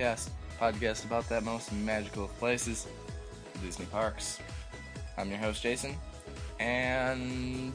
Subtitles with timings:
[0.00, 2.86] podcast, podcast about that most magical of places,
[3.62, 4.40] Disney parks.
[5.18, 5.94] I'm your host, Jason,
[6.58, 7.74] and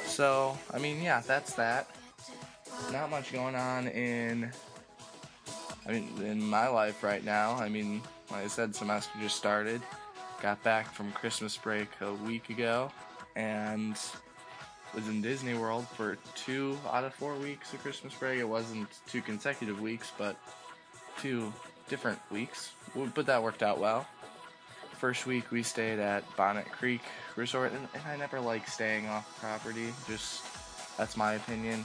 [0.04, 1.88] so i mean yeah that's that
[2.90, 4.50] not much going on in
[5.86, 9.80] i mean in my life right now i mean like i said semester just started
[10.40, 12.90] got back from christmas break a week ago
[13.36, 13.96] and
[14.94, 18.40] was in Disney World for two out of four weeks of Christmas break.
[18.40, 20.36] It wasn't two consecutive weeks, but
[21.18, 21.52] two
[21.88, 22.72] different weeks.
[22.94, 24.06] But that worked out well.
[24.98, 27.02] First week we stayed at Bonnet Creek
[27.36, 29.92] Resort, and, and I never like staying off property.
[30.06, 30.44] Just
[30.96, 31.84] that's my opinion.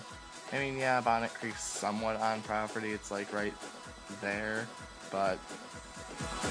[0.54, 2.92] I mean, yeah, Bonnet Creek's somewhat on property.
[2.92, 3.54] It's like right
[4.22, 4.68] there,
[5.12, 5.40] but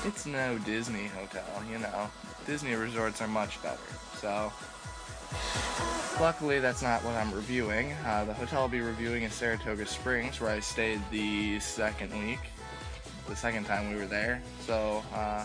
[0.05, 1.45] it's no Disney hotel.
[1.71, 2.11] You know,
[2.47, 3.79] Disney resorts are much better.
[4.17, 4.53] So.
[6.21, 7.93] Luckily, that's not what I'm reviewing.
[8.07, 12.39] Uh, the hotel I'll be reviewing is Saratoga Springs, where I stayed the second week,
[13.29, 14.43] the second time we were there.
[14.61, 15.45] So, uh,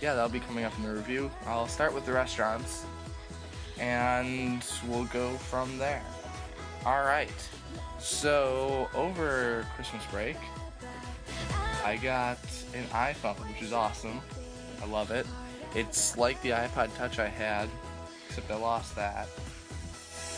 [0.00, 1.30] yeah, that'll be coming up in the review.
[1.46, 2.84] I'll start with the restaurants,
[3.78, 6.02] and we'll go from there.
[6.84, 7.30] All right.
[7.98, 10.36] So, over Christmas break,
[11.84, 12.38] I got
[12.74, 14.20] an iPhone, which is awesome.
[14.82, 15.26] I love it.
[15.74, 17.68] It's like the iPod Touch I had,
[18.28, 19.28] except I lost that.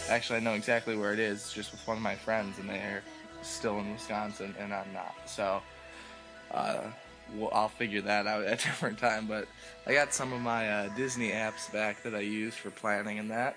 [0.09, 1.53] Actually, I know exactly where it is.
[1.53, 3.03] Just with one of my friends, and they're
[3.43, 5.15] still in Wisconsin, and I'm not.
[5.27, 5.63] So,
[6.51, 6.83] uh,
[7.53, 9.27] I'll figure that out at a different time.
[9.27, 9.47] But
[9.87, 13.31] I got some of my uh, Disney apps back that I use for planning and
[13.31, 13.57] that.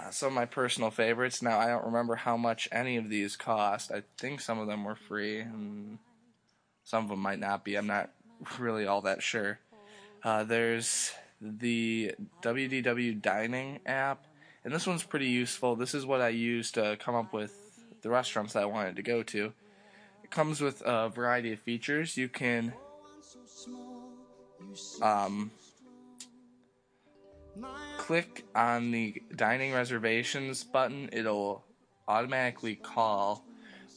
[0.00, 1.42] Uh, some of my personal favorites.
[1.42, 3.92] Now, I don't remember how much any of these cost.
[3.92, 5.98] I think some of them were free, and
[6.84, 7.76] some of them might not be.
[7.76, 8.10] I'm not
[8.58, 9.58] really all that sure.
[10.24, 14.24] Uh, there's the WDW Dining app,
[14.64, 15.76] and this one's pretty useful.
[15.76, 17.52] This is what I used to come up with
[18.02, 19.52] the restaurants that I wanted to go to.
[20.32, 22.16] Comes with a variety of features.
[22.16, 22.72] You can
[25.02, 25.50] um,
[27.98, 31.10] click on the dining reservations button.
[31.12, 31.66] It'll
[32.08, 33.44] automatically call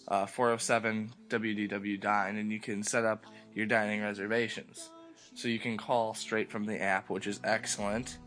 [0.10, 4.90] uh, 407 WDW Dine, and you can set up your dining reservations.
[5.36, 8.18] So you can call straight from the app, which is excellent.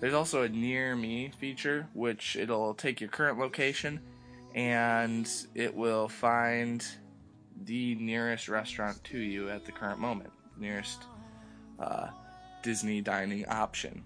[0.00, 4.00] There's also a near me feature, which it'll take your current location
[4.54, 6.84] and it will find
[7.64, 11.04] the nearest restaurant to you at the current moment, nearest
[11.78, 12.08] uh,
[12.62, 14.04] Disney dining option.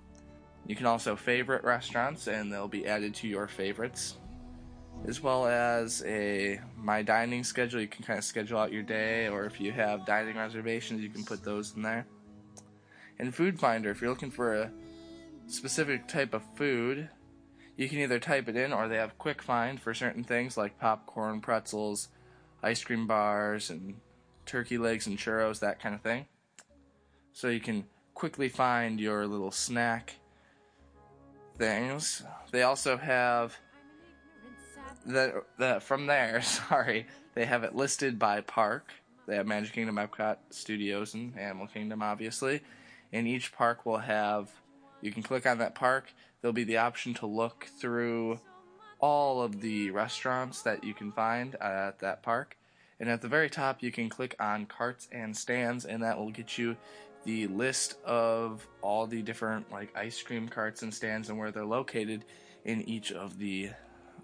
[0.67, 4.17] You can also favorite restaurants, and they'll be added to your favorites,
[5.06, 7.81] as well as a my dining schedule.
[7.81, 11.11] You can kind of schedule out your day, or if you have dining reservations, you
[11.11, 12.06] can put those in there.
[13.19, 14.73] And Food Finder, if you're looking for a
[15.47, 17.09] specific type of food,
[17.77, 20.79] you can either type it in or they have quick find for certain things like
[20.79, 22.09] popcorn, pretzels,
[22.65, 23.95] ice cream bars, and
[24.47, 26.27] turkey legs and churros, that kind of thing.
[27.33, 27.85] So you can
[28.15, 30.17] quickly find your little snack
[31.57, 32.23] things.
[32.51, 33.57] They also have
[35.07, 38.93] that that from there, sorry, they have it listed by park.
[39.27, 42.61] They have Magic Kingdom, Epcot Studios, and Animal Kingdom, obviously.
[43.13, 44.51] And each park will have.
[45.01, 46.13] You can click on that park.
[46.41, 48.39] There'll be the option to look through
[49.05, 52.56] all of the restaurants that you can find at that park.
[52.99, 56.31] And at the very top, you can click on carts and stands, and that will
[56.31, 56.75] get you
[57.25, 61.67] the list of all the different like ice cream carts and stands and where they're
[61.67, 62.25] located
[62.65, 63.69] in each of the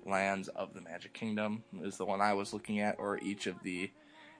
[0.06, 3.62] lands of the Magic Kingdom is the one I was looking at, or each of
[3.62, 3.90] the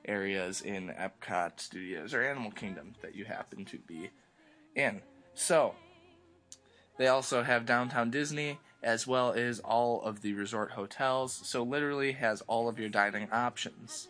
[0.06, 4.08] areas in Epcot Studios or Animal Kingdom that you happen to be
[4.74, 5.02] in.
[5.34, 5.74] So,
[6.96, 12.12] they also have Downtown Disney as well as all of the resort hotels, so literally
[12.12, 14.08] has all of your dining options.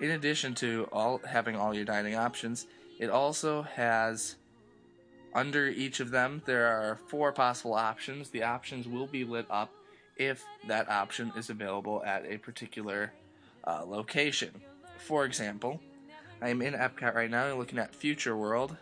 [0.00, 2.66] In addition to all having all your dining options,
[2.98, 4.36] it also has
[5.34, 8.30] under each of them there are four possible options.
[8.30, 9.70] The options will be lit up
[10.16, 13.12] if that option is available at a particular
[13.64, 14.50] uh, location.
[14.98, 15.80] For example,
[16.40, 18.76] I am in Epcot right now and looking at Future World.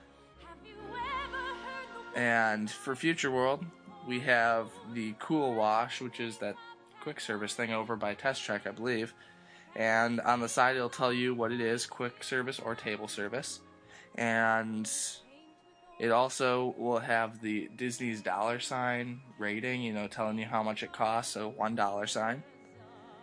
[2.14, 3.64] And for Future World,
[4.06, 6.56] we have the Cool Wash, which is that
[7.00, 9.14] quick service thing over by Test Track, I believe.
[9.76, 13.60] And on the side, it'll tell you what it is quick service or table service.
[14.14, 14.88] And
[15.98, 20.82] it also will have the Disney's dollar sign rating, you know, telling you how much
[20.82, 22.42] it costs, so one dollar sign.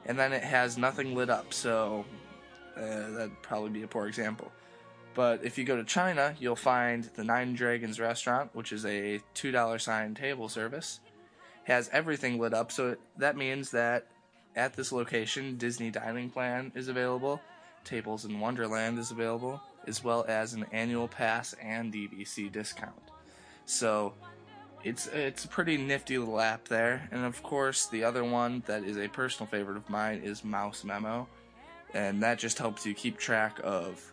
[0.05, 2.05] And then it has nothing lit up, so
[2.75, 4.51] uh, that'd probably be a poor example.
[5.13, 9.19] But if you go to China, you'll find the Nine Dragons restaurant, which is a
[9.35, 10.99] $2 sign table service.
[11.65, 14.07] Has everything lit up, so that means that
[14.55, 17.41] at this location, Disney Dining Plan is available,
[17.83, 23.01] Tables in Wonderland is available, as well as an annual pass and DVC discount.
[23.65, 24.13] So
[24.83, 27.07] it's it's a pretty nifty little app there.
[27.11, 30.83] And of course, the other one that is a personal favorite of mine is Mouse
[30.83, 31.27] Memo,
[31.93, 34.11] and that just helps you keep track of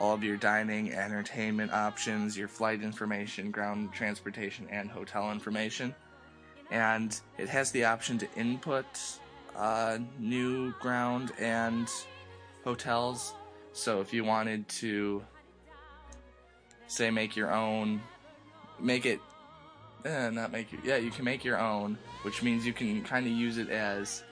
[0.00, 5.94] all of your dining, entertainment options, your flight information, ground transportation, and hotel information.
[6.70, 8.86] And it has the option to input
[9.54, 11.88] uh, new ground and
[12.64, 13.34] hotels.
[13.72, 15.22] So if you wanted to,
[16.86, 18.00] say, make your own,
[18.78, 19.20] make it,
[20.06, 23.26] eh, not make it, yeah, you can make your own, which means you can kind
[23.26, 24.22] of use it as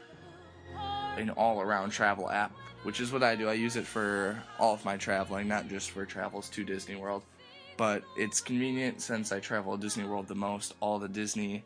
[1.18, 2.52] an all around travel app,
[2.82, 3.48] which is what I do.
[3.48, 7.22] I use it for all of my traveling, not just for travels to Disney World.
[7.76, 10.74] But it's convenient since I travel to Disney World the most.
[10.80, 11.64] All the Disney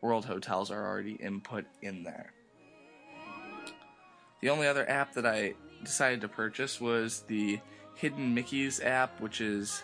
[0.00, 2.32] World hotels are already input in there.
[4.40, 7.60] The only other app that I decided to purchase was the
[7.94, 9.82] Hidden Mickey's app, which is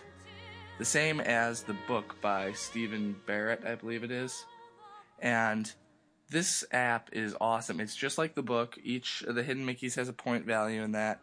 [0.77, 4.45] the same as the book by Steven Barrett, I believe it is.
[5.19, 5.71] And
[6.31, 7.79] this app is awesome.
[7.79, 8.77] It's just like the book.
[8.83, 11.19] Each of the Hidden Mickeys has a point value in that.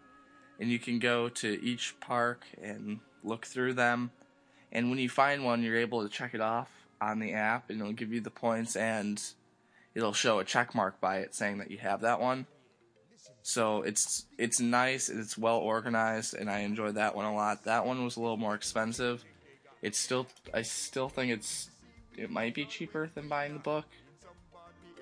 [0.60, 4.10] And you can go to each park and look through them.
[4.70, 7.80] And when you find one, you're able to check it off on the app, and
[7.80, 9.22] it'll give you the points, and
[9.94, 12.46] it'll show a check mark by it saying that you have that one.
[13.42, 17.64] So it's it's nice, it's well organized, and I enjoyed that one a lot.
[17.64, 19.24] That one was a little more expensive.
[19.80, 21.70] It's still I still think it's
[22.16, 23.86] it might be cheaper than buying the book.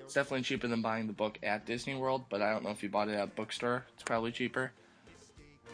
[0.07, 2.81] It's definitely cheaper than buying the book at Disney World, but I don't know if
[2.81, 3.83] you bought it at a bookstore.
[3.93, 4.71] It's probably cheaper.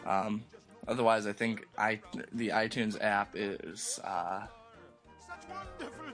[0.04, 0.42] Um,
[0.88, 2.00] otherwise, I think I
[2.32, 4.46] the iTunes app is uh,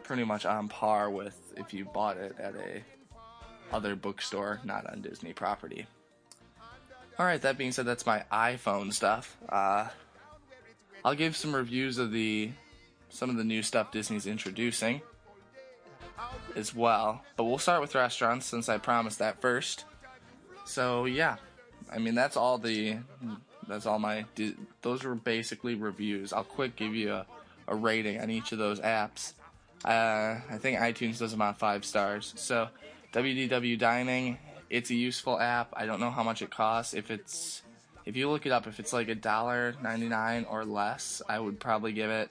[0.03, 2.83] pretty much on par with if you bought it at a
[3.73, 5.87] other bookstore, not on Disney property.
[7.19, 7.41] All right.
[7.41, 9.39] That being said, that's my iPhone stuff.
[9.49, 9.89] Uh,
[11.07, 12.51] I'll give some reviews of the
[13.09, 15.01] some of the new stuff Disney's introducing
[16.57, 17.23] as well.
[17.37, 19.85] But we'll start with restaurants since I promised that first.
[20.65, 21.37] So yeah,
[21.91, 22.99] I mean that's all the
[23.67, 24.25] that's all my
[24.83, 26.33] those were basically reviews.
[26.33, 27.27] I'll quick give you a,
[27.69, 29.35] a rating on each of those apps.
[29.85, 32.35] Uh, I think iTunes does on five stars.
[32.37, 32.69] So
[33.13, 35.73] WDW Dining, it's a useful app.
[35.75, 36.95] I don't know how much it costs.
[36.95, 37.63] If it's
[38.05, 41.39] if you look it up, if it's like a dollar ninety nine or less, I
[41.39, 42.31] would probably give it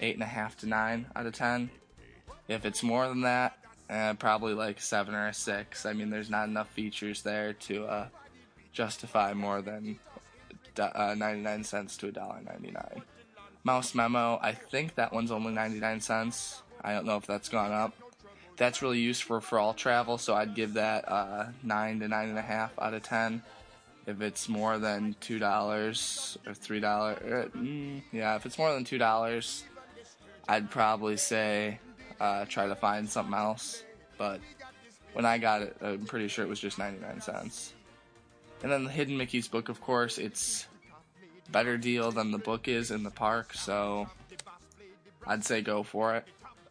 [0.00, 1.70] eight and a half to nine out of ten.
[2.52, 3.58] If it's more than that,
[3.90, 5.84] uh, probably like seven or a six.
[5.84, 8.06] I mean, there's not enough features there to uh,
[8.72, 9.98] justify more than
[10.78, 13.02] uh, 99 cents to $1.99.
[13.64, 16.62] Mouse Memo, I think that one's only 99 cents.
[16.82, 17.94] I don't know if that's gone up.
[18.56, 22.38] That's really useful for all travel, so I'd give that uh, nine to nine and
[22.38, 23.42] a half out of ten.
[24.06, 28.84] If it's more than two dollars or three dollars, mm, yeah, if it's more than
[28.84, 29.64] two dollars,
[30.48, 31.80] I'd probably say
[32.22, 33.82] uh, try to find something else.
[34.16, 34.40] But
[35.12, 37.74] when I got it, I'm pretty sure it was just 99 cents.
[38.62, 40.68] And then the Hidden Mickey's book, of course, it's
[41.50, 44.08] better deal than the book is in the park, so
[45.26, 46.24] I'd say go for it.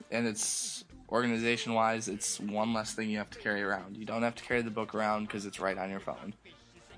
[0.10, 3.98] And it's organization wise, it's one less thing you have to carry around.
[3.98, 6.34] You don't have to carry the book around because it's right on your phone.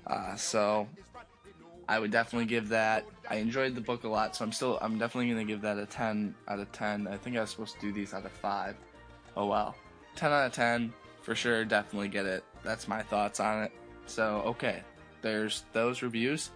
[0.06, 0.86] Uh, so
[1.88, 3.06] I would definitely give that.
[3.28, 5.86] I enjoyed the book a lot, so I'm still I'm definitely gonna give that a
[5.86, 7.06] 10 out of 10.
[7.06, 8.76] I think I was supposed to do these out of five.
[9.36, 9.74] Oh well,
[10.16, 11.64] 10 out of 10 for sure.
[11.64, 12.44] Definitely get it.
[12.62, 13.72] That's my thoughts on it.
[14.06, 14.82] So okay,
[15.22, 16.50] there's those reviews.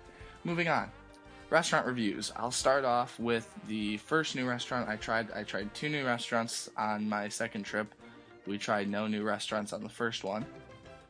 [0.45, 0.91] Moving on,
[1.51, 2.33] restaurant reviews.
[2.37, 5.31] I'll start off with the first new restaurant I tried.
[5.33, 7.95] I tried two new restaurants on my second trip.
[8.47, 10.47] We tried no new restaurants on the first one.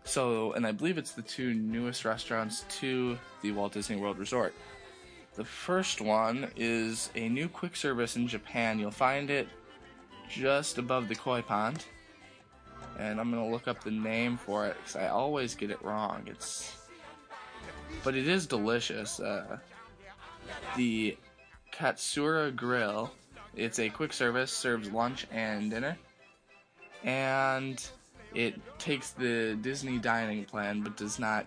[0.08, 4.54] So, and I believe it's the two newest restaurants to the Walt Disney World Resort.
[5.34, 8.78] The first one is a new quick service in Japan.
[8.78, 9.48] You'll find it
[10.30, 11.84] just above the koi pond.
[12.98, 16.22] And I'm to look up the name for it because I always get it wrong.
[16.26, 16.74] It's.
[18.02, 19.20] But it is delicious.
[19.20, 19.58] Uh,
[20.74, 21.18] the
[21.70, 23.12] Katsura Grill.
[23.54, 25.98] It's a quick service, serves lunch and dinner.
[27.04, 27.86] And
[28.38, 31.44] it takes the Disney dining plan but does not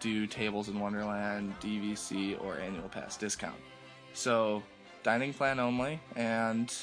[0.00, 3.60] do Tables in Wonderland, DVC, or annual pass discount.
[4.14, 4.62] So,
[5.02, 6.74] dining plan only, and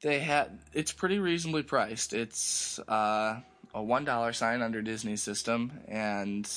[0.00, 2.12] they had it's pretty reasonably priced.
[2.12, 3.38] It's uh,
[3.72, 6.50] a one dollar sign under Disney system, and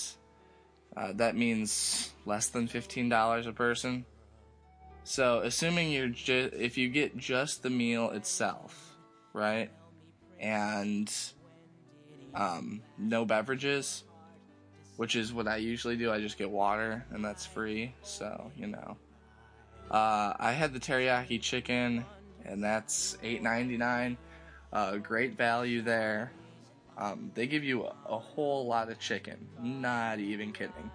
[0.98, 4.04] uh, that means less than fifteen dollars a person.
[5.04, 8.98] So, assuming you're ju- if you get just the meal itself,
[9.32, 9.70] right?
[10.40, 11.14] And
[12.34, 14.04] um, no beverages,
[14.98, 16.12] which is what I usually do.
[16.12, 17.94] I just get water, and that's free.
[18.04, 18.98] So you know,
[19.92, 22.06] uh, I had the teriyaki chicken,
[22.46, 24.18] and that's eight ninety nine.
[24.72, 26.32] Uh, great value there.
[26.98, 29.38] Um, they give you a, a, whole lot of chicken.
[29.62, 30.92] Not even kidding.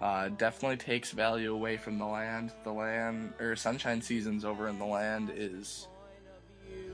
[0.00, 2.52] Uh, definitely takes value away from the land.
[2.64, 5.88] The land or Sunshine Seasons over in the land is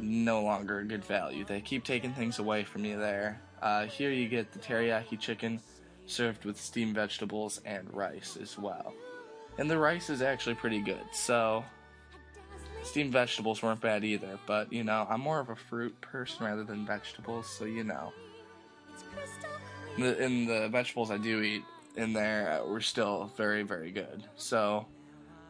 [0.00, 1.44] no longer a good value.
[1.44, 3.40] They keep taking things away from you there.
[3.60, 5.60] Uh, here you get the teriyaki chicken
[6.06, 8.94] served with steamed vegetables and rice as well.
[9.58, 11.04] And the rice is actually pretty good.
[11.12, 11.64] So
[12.82, 16.64] steamed vegetables weren't bad either, but you know, I'm more of a fruit person rather
[16.64, 18.12] than vegetables, so you know.
[19.98, 21.64] The, and the vegetables I do eat
[21.96, 24.22] in there were still very, very good.
[24.36, 24.86] So,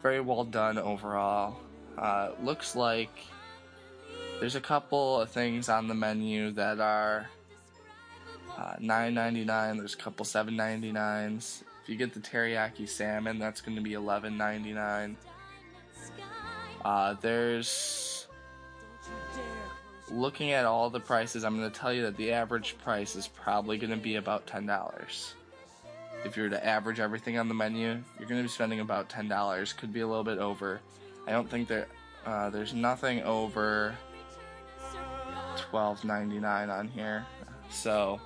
[0.02, 1.58] very well done overall.
[1.98, 3.10] Uh, looks like
[4.40, 7.28] there's a couple of things on the menu that are
[8.56, 9.78] uh, $9.99.
[9.78, 11.62] There's a couple $7.99s.
[11.82, 15.16] If you get the teriyaki salmon, that's going to be $11.99.
[16.84, 18.26] Uh, there's
[20.10, 23.28] looking at all the prices, I'm going to tell you that the average price is
[23.28, 25.32] probably going to be about $10.
[26.24, 29.08] If you were to average everything on the menu, you're going to be spending about
[29.08, 29.76] $10.
[29.76, 30.80] Could be a little bit over.
[31.26, 31.88] I don't think that
[32.26, 33.96] uh, there's nothing over
[35.58, 37.26] twelve ninety nine on here.
[37.70, 38.20] So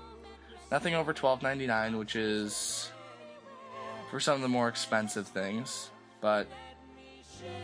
[0.70, 2.90] nothing over twelve ninety nine, which is
[4.10, 6.46] for some of the more expensive things, but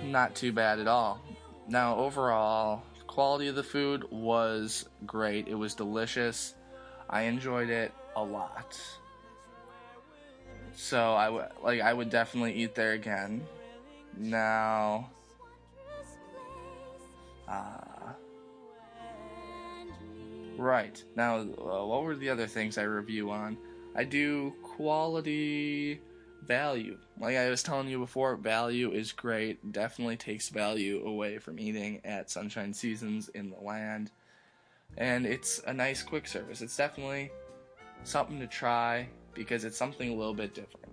[0.05, 1.21] not too bad at all.
[1.69, 5.47] Now overall, quality of the food was great.
[5.49, 6.55] It was delicious.
[7.11, 8.81] I enjoyed it a lot.
[10.75, 13.47] So I would like I would definitely eat there again.
[14.17, 15.11] Now
[17.47, 17.88] uh,
[20.59, 21.03] Right.
[21.15, 23.57] Now, uh, what were the other things I review on?
[23.95, 26.01] I do quality
[26.45, 26.99] value.
[27.21, 29.73] Like I was telling you before, value is great.
[29.73, 34.11] Definitely takes value away from eating at Sunshine Seasons in the land.
[34.97, 36.61] And it's a nice quick service.
[36.61, 37.31] It's definitely
[38.03, 40.89] something to try because it's something a little bit different.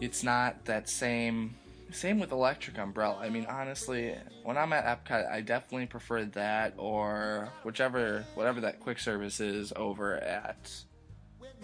[0.00, 1.54] It's not that same
[1.92, 3.18] same with Electric Umbrella.
[3.20, 8.80] I mean, honestly, when I'm at Epcot, I definitely prefer that or whichever, whatever that
[8.80, 10.70] quick service is over at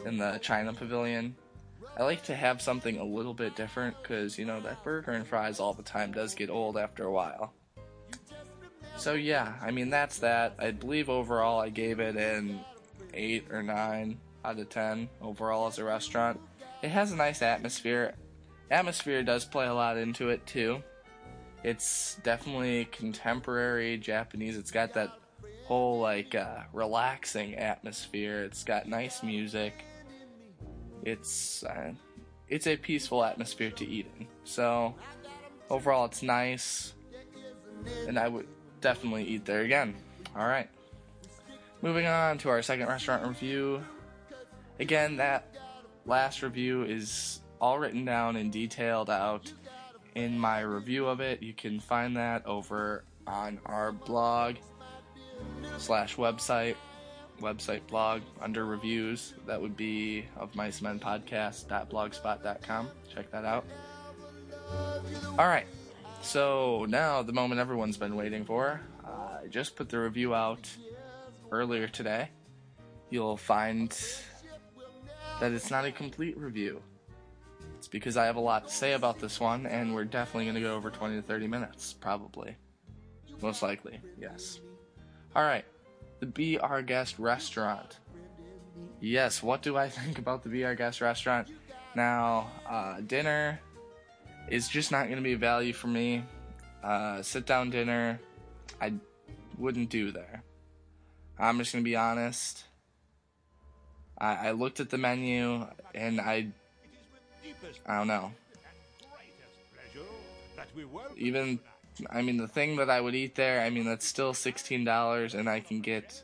[0.04, 1.37] in the China Pavilion.
[1.97, 5.26] I like to have something a little bit different because you know that burger and
[5.26, 7.54] fries all the time does get old after a while.
[8.99, 10.54] So yeah, I mean that's that.
[10.59, 12.61] I believe overall I gave it an
[13.14, 16.38] eight or nine out of ten overall as a restaurant.
[16.83, 18.14] It has a nice atmosphere
[18.70, 20.82] atmosphere does play a lot into it too.
[21.62, 24.56] It's definitely contemporary Japanese.
[24.56, 25.11] It's got that
[25.64, 28.44] whole like uh, relaxing atmosphere.
[28.44, 29.85] It's got nice music.
[31.04, 31.92] It's uh,
[32.49, 34.26] it's a peaceful atmosphere to eat in.
[34.44, 34.94] So
[35.68, 36.94] overall, it's nice,
[38.06, 38.46] and I would
[38.80, 39.94] definitely eat there again.
[40.37, 40.68] All right.
[41.82, 43.82] Moving on to our second restaurant review.
[44.78, 45.56] Again, that
[46.04, 49.52] last review is all written down and detailed out
[50.14, 51.42] in my review of it.
[51.42, 54.56] You can find that over on our blog
[55.78, 56.76] slash website
[57.40, 59.34] website blog under reviews.
[59.46, 62.88] That would be of mice podcast.blogspot.com.
[63.14, 63.66] Check that out.
[65.38, 65.66] All right.
[66.22, 68.80] So now the moment everyone's been waiting for.
[69.04, 70.68] I just put the review out
[71.52, 72.30] earlier today.
[73.10, 73.90] You'll find
[75.40, 76.82] that it's not a complete review.
[77.87, 80.57] It's because I have a lot to say about this one, and we're definitely going
[80.57, 82.57] to go over 20 to 30 minutes, probably.
[83.40, 84.59] Most likely, yes.
[85.37, 85.64] Alright,
[86.19, 87.99] the Be Our Guest restaurant.
[88.99, 91.47] Yes, what do I think about the Be Our Guest restaurant?
[91.95, 93.61] Now, uh, dinner
[94.49, 96.25] is just not going to be a value for me.
[96.83, 98.19] Uh, sit down dinner,
[98.81, 98.95] I
[99.59, 100.43] wouldn't do there.
[101.38, 102.64] I'm just going to be honest.
[104.19, 106.49] I, I looked at the menu and I,
[107.87, 108.32] I don't know.
[111.16, 111.58] Even,
[112.11, 115.49] I mean, the thing that I would eat there, I mean, that's still $16 and
[115.49, 116.23] I can get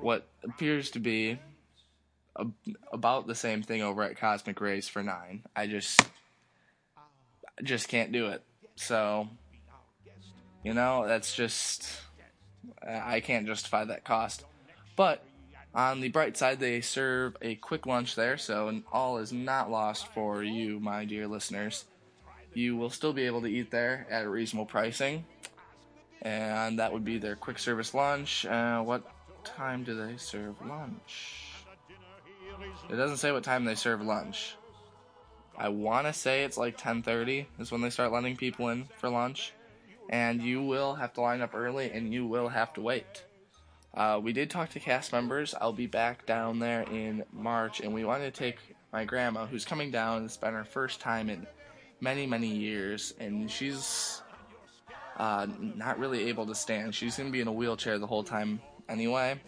[0.00, 1.38] what appears to be
[2.36, 2.46] a,
[2.92, 6.00] about the same thing over at Cosmic Rays for 9 I just,
[6.96, 8.42] I just can't do it.
[8.76, 9.28] So,
[10.62, 11.88] you know, that's just,
[12.86, 14.44] I can't justify that cost.
[14.94, 15.24] But
[15.74, 20.08] on the bright side, they serve a quick lunch there, so all is not lost
[20.08, 21.84] for you, my dear listeners.
[22.54, 25.24] You will still be able to eat there at a reasonable pricing,
[26.22, 28.46] and that would be their quick service lunch.
[28.46, 29.04] Uh, what
[29.44, 31.52] time do they serve lunch?
[32.90, 34.56] It doesn't say what time they serve lunch.
[35.56, 39.08] I want to say it's like 10:30 is when they start letting people in for
[39.08, 39.52] lunch,
[40.08, 43.24] and you will have to line up early and you will have to wait.
[43.94, 45.54] Uh, we did talk to cast members.
[45.60, 48.58] I'll be back down there in March, and we wanted to take
[48.92, 50.24] my grandma, who's coming down.
[50.24, 51.46] It's been her first time in
[52.00, 54.22] many, many years, and she's
[55.16, 56.94] uh, not really able to stand.
[56.94, 59.40] She's going to be in a wheelchair the whole time anyway.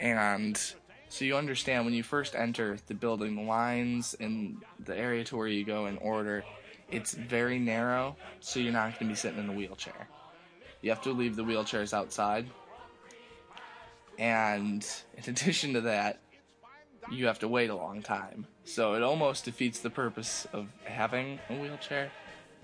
[0.00, 0.60] And
[1.08, 5.36] so you understand when you first enter the building, the lines and the area to
[5.36, 6.44] where you go in order,
[6.90, 10.08] it's very narrow, so you're not going to be sitting in a wheelchair.
[10.82, 12.46] You have to leave the wheelchairs outside
[14.20, 16.20] and in addition to that,
[17.10, 18.46] you have to wait a long time.
[18.64, 22.12] So it almost defeats the purpose of having a wheelchair.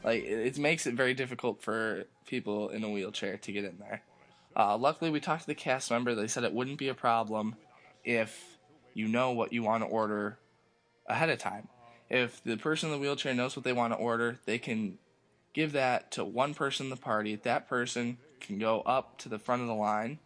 [0.04, 4.02] Like it, makes it very difficult for people in a wheelchair to get in there.
[4.54, 6.14] Uh, luckily, we talked to the cast member.
[6.14, 7.56] They said it wouldn't be a problem
[8.04, 8.58] if
[8.94, 10.38] you know what you want to order
[11.06, 11.68] ahead of time.
[12.08, 14.98] If the person in the wheelchair knows what they want to order, they can
[15.54, 17.34] give that to one person in the party.
[17.34, 20.20] That person can go up to the front of the line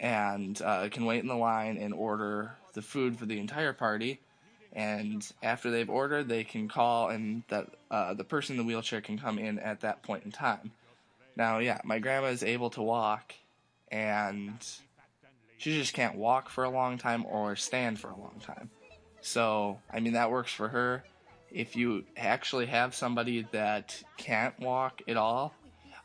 [0.00, 4.18] and uh, can wait in the line and order the food for the entire party.
[4.72, 9.00] And after they've ordered, they can call, and that uh, the person in the wheelchair
[9.00, 10.72] can come in at that point in time.
[11.36, 13.34] Now, yeah, my grandma is able to walk,
[13.90, 14.56] and
[15.58, 18.70] she just can't walk for a long time or stand for a long time.
[19.20, 21.04] So, I mean, that works for her.
[21.50, 25.52] If you actually have somebody that can't walk at all,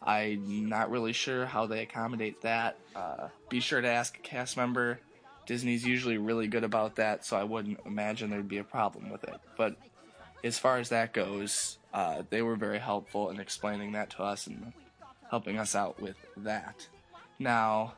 [0.06, 2.78] I'm not really sure how they accommodate that.
[2.96, 5.00] Uh, be sure to ask a cast member.
[5.46, 9.24] Disney's usually really good about that, so I wouldn't imagine there'd be a problem with
[9.24, 9.40] it.
[9.58, 9.76] But
[10.44, 14.48] as far as that goes, uh, they were very helpful in explaining that to us
[14.48, 14.74] and
[15.30, 16.88] helping us out with that.
[17.40, 17.94] Now,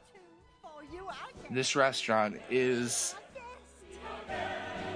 [1.49, 3.15] this restaurant is.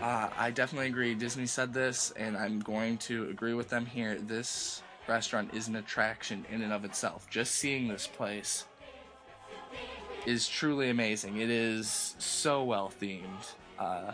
[0.01, 1.13] Uh, I definitely agree.
[1.13, 4.15] Disney said this, and I'm going to agree with them here.
[4.15, 7.29] This restaurant is an attraction in and of itself.
[7.29, 8.65] Just seeing this place
[10.25, 11.37] is truly amazing.
[11.37, 13.53] It is so well themed.
[13.77, 14.13] Uh,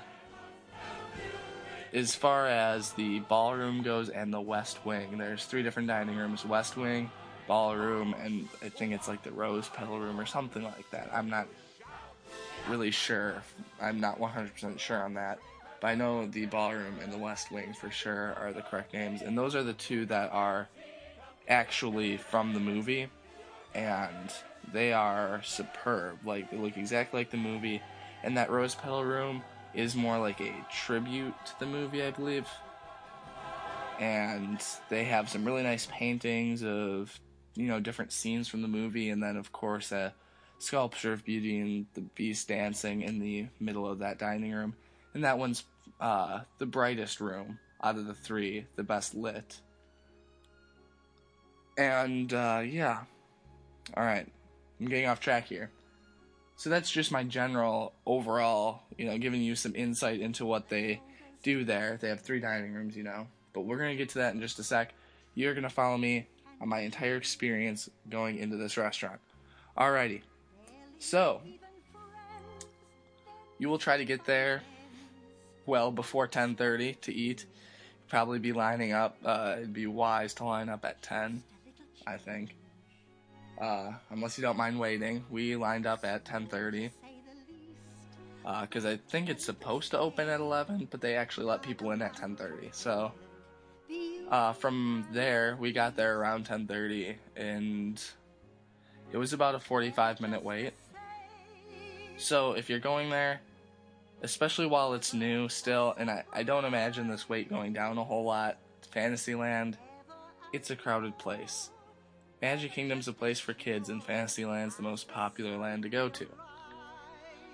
[1.94, 6.46] as far as the ballroom goes and the west wing, there's three different dining rooms
[6.46, 7.12] west wing,
[7.48, 11.10] ballroom, and I think it's like the rose petal room or something like that.
[11.14, 11.48] I'm not
[12.68, 13.44] really sure.
[13.82, 15.40] I'm not 100% sure on that.
[15.80, 19.22] But I know the ballroom and the west wing for sure are the correct names.
[19.22, 20.68] And those are the two that are
[21.48, 23.08] actually from the movie,
[23.74, 24.32] and
[24.74, 26.20] they are superb.
[26.26, 27.82] Like they look exactly like the movie,
[28.24, 32.48] and that rose petal room is more like a tribute to the movie, I believe.
[34.00, 37.20] and they have some really nice paintings of
[37.56, 40.14] you know different scenes from the movie, and then of course a
[40.60, 44.76] sculpture of Beauty and the Beast dancing in the middle of that dining room,
[45.14, 45.64] and that one's
[46.00, 49.62] uh, the brightest room out of the three, the best lit.
[51.78, 53.02] And uh, yeah,
[53.96, 54.28] all right,
[54.80, 55.70] I'm getting off track here.
[56.56, 61.02] So that's just my general overall, you know, giving you some insight into what they
[61.44, 61.98] do there.
[62.02, 64.58] They have three dining rooms, you know, but we're gonna get to that in just
[64.58, 64.94] a sec.
[65.36, 66.28] You're gonna follow me
[66.60, 69.20] on my entire experience going into this restaurant.
[69.78, 70.22] Alrighty,
[70.98, 71.42] so
[73.60, 74.64] you will try to get there
[75.68, 77.46] well before 10:30 to eat.
[78.08, 79.18] Probably be lining up.
[79.24, 81.44] Uh, it'd be wise to line up at 10,
[82.08, 82.56] I think.
[83.60, 85.26] Uh, unless you don't mind waiting.
[85.30, 86.92] We lined up at 10:30
[88.62, 92.02] because I think it's supposed to open at 11, but they actually let people in
[92.02, 92.74] at 10:30.
[92.74, 93.12] So
[94.30, 98.02] uh, from there, we got there around 10:30, and
[99.12, 100.74] it was about a 45 minute wait.
[102.18, 103.42] So if you're going there,
[104.22, 108.04] especially while it's new still, and I, I don't imagine this wait going down a
[108.04, 108.58] whole lot,
[108.92, 109.78] Fantasyland,
[110.54, 111.70] it's a crowded place.
[112.42, 116.28] Magic Kingdom's a place for kids, and Fantasyland's the most popular land to go to.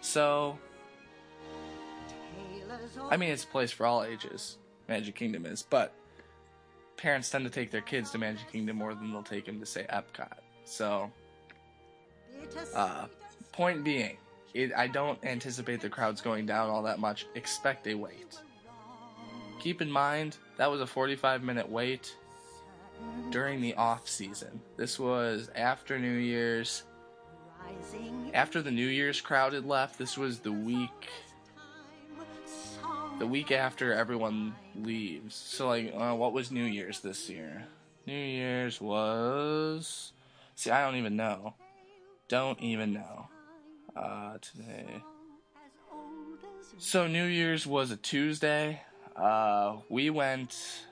[0.02, 0.58] So,
[3.10, 4.58] I mean, it's a place for all ages,
[4.90, 5.94] Magic Kingdom is, but
[6.98, 9.66] parents tend to take their kids to Magic Kingdom more than they'll take them to,
[9.66, 10.38] say, Epcot.
[10.66, 11.10] So,
[12.76, 13.06] uh,
[13.54, 14.18] point being,
[14.54, 17.26] it, I don't anticipate the crowds going down all that much.
[17.36, 18.38] Expect a wait.
[19.60, 22.18] Keep in mind, that was a 45 minute wait
[23.30, 24.62] during the off season.
[24.78, 26.84] This was after New Year's.
[28.34, 31.10] After the New Year's crowd had left, this was the week
[33.20, 35.36] the week after everyone leaves.
[35.36, 37.66] So like uh, what was New Year's this year?
[38.06, 40.12] New Year's was
[40.56, 41.56] See, I don't even know.
[42.28, 43.28] Don't even know.
[43.96, 45.02] Uh today.
[46.78, 48.82] So New Year's was a Tuesday.
[49.16, 50.86] Uh we went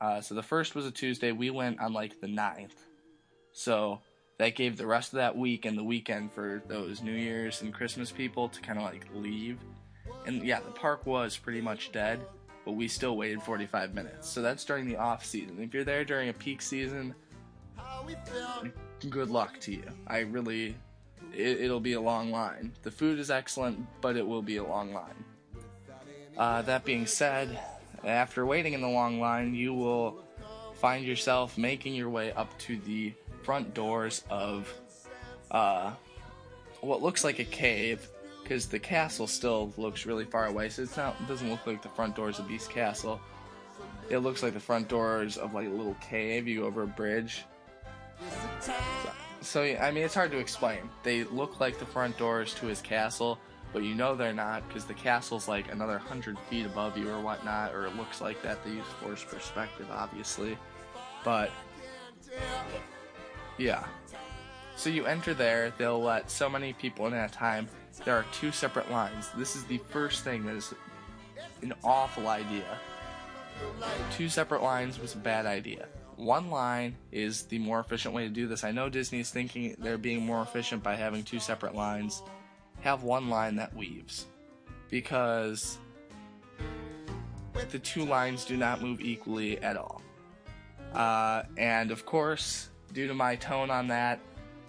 [0.00, 1.32] uh, so the first was a Tuesday.
[1.32, 2.76] We went on like the 9th.
[3.52, 4.00] So
[4.38, 7.74] that gave the rest of that week and the weekend for those New Year's and
[7.74, 9.58] Christmas people to kind of like leave.
[10.26, 12.20] And yeah, the park was pretty much dead,
[12.64, 14.28] but we still waited 45 minutes.
[14.28, 15.58] So that's during the off season.
[15.60, 17.14] If you're there during a peak season,
[19.10, 19.84] good luck to you.
[20.06, 20.76] I really,
[21.34, 22.72] it, it'll be a long line.
[22.82, 25.24] The food is excellent, but it will be a long line.
[26.36, 27.58] Uh, that being said,
[28.04, 30.24] after waiting in the long line, you will
[30.74, 34.72] find yourself making your way up to the front doors of
[35.50, 35.92] uh,
[36.80, 38.08] what looks like a cave,
[38.42, 40.68] because the castle still looks really far away.
[40.68, 43.20] So it's not it doesn't look like the front doors of Beast Castle.
[44.10, 46.48] It looks like the front doors of like a little cave.
[46.48, 47.44] You go over a bridge.
[48.60, 48.72] So,
[49.40, 50.78] so I mean, it's hard to explain.
[51.02, 53.38] They look like the front doors to his castle,
[53.72, 57.20] but you know they're not because the castle's like another hundred feet above you or
[57.20, 58.64] whatnot, or it looks like that.
[58.64, 60.56] They use forced perspective, obviously,
[61.24, 61.50] but
[63.58, 63.84] yeah.
[64.76, 67.68] So you enter there, they'll let so many people in at a time.
[68.04, 69.28] There are two separate lines.
[69.36, 70.72] This is the first thing that is
[71.62, 72.78] an awful idea.
[74.12, 75.88] Two separate lines was a bad idea.
[76.14, 78.64] One line is the more efficient way to do this.
[78.64, 82.22] I know Disney is thinking they're being more efficient by having two separate lines.
[82.88, 84.24] Have one line that weaves.
[84.88, 85.76] Because
[87.70, 90.00] the two lines do not move equally at all.
[90.94, 94.20] Uh, and of course, due to my tone on that,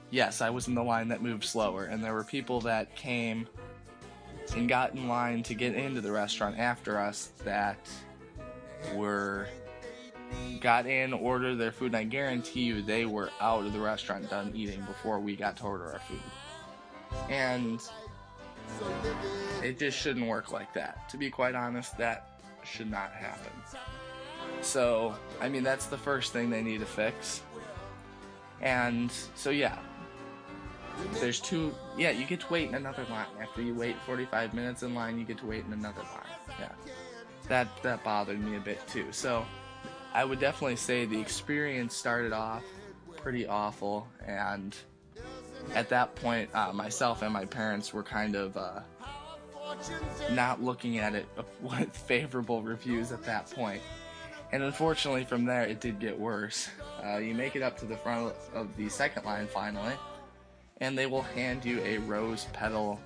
[0.09, 3.47] yes, I was in the line that moved slower, and there were people that came
[4.53, 7.87] and got in line to get into the restaurant after us that
[8.95, 9.47] were
[10.59, 14.29] got in, ordered their food, and I guarantee you they were out of the restaurant
[14.29, 16.19] done eating before we got to order our food.
[17.29, 17.81] And
[19.63, 21.09] it just shouldn't work like that.
[21.09, 23.51] To be quite honest, that should not happen.
[24.61, 27.41] So, I mean, that's the first thing they need to fix.
[28.61, 29.77] And so, yeah.
[31.13, 31.73] There's two.
[31.97, 33.27] Yeah, you get to wait in another line.
[33.41, 36.57] After you wait 45 minutes in line, you get to wait in another line.
[36.59, 36.71] Yeah.
[37.47, 39.07] That, that bothered me a bit too.
[39.11, 39.45] So,
[40.13, 42.63] I would definitely say the experience started off
[43.15, 44.07] pretty awful.
[44.25, 44.75] And
[45.73, 48.57] at that point, uh, myself and my parents were kind of.
[48.57, 48.81] Uh,
[50.31, 51.27] not looking at it
[51.61, 53.81] with favorable reviews at that point.
[54.51, 56.69] And unfortunately, from there, it did get worse.
[57.03, 59.93] Uh, you make it up to the front of the second line finally,
[60.81, 62.99] and they will hand you a rose petal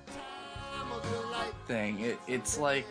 [1.66, 2.00] thing.
[2.00, 2.86] It, it's like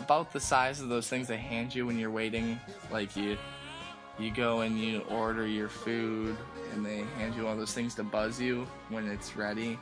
[0.00, 2.58] about the size of those things they hand you when you're waiting.
[2.90, 3.38] Like you,
[4.18, 6.36] you go and you order your food,
[6.72, 9.78] and they hand you of those things to buzz you when it's ready.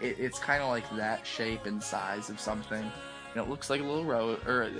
[0.00, 2.82] It, it's kind of like that shape and size of something.
[2.82, 4.72] And it looks like a little rose, or it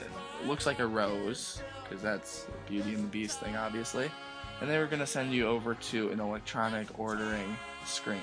[0.44, 4.10] looks like a rose, because that's Beauty and the Beast thing, obviously.
[4.60, 8.20] And they were gonna send you over to an electronic ordering screen.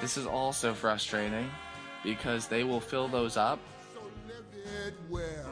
[0.00, 1.50] This is also frustrating
[2.02, 3.58] because they will fill those up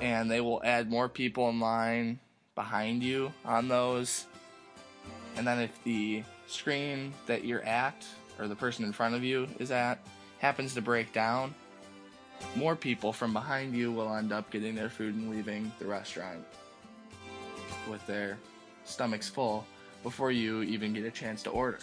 [0.00, 2.18] and they will add more people in line
[2.54, 4.26] behind you on those.
[5.40, 8.06] And then if the screen that you're at
[8.38, 9.98] or the person in front of you is at
[10.38, 11.54] happens to break down,
[12.54, 16.44] more people from behind you will end up getting their food and leaving the restaurant
[17.88, 18.36] with their
[18.84, 19.64] stomachs full
[20.02, 21.78] before you even get a chance to order.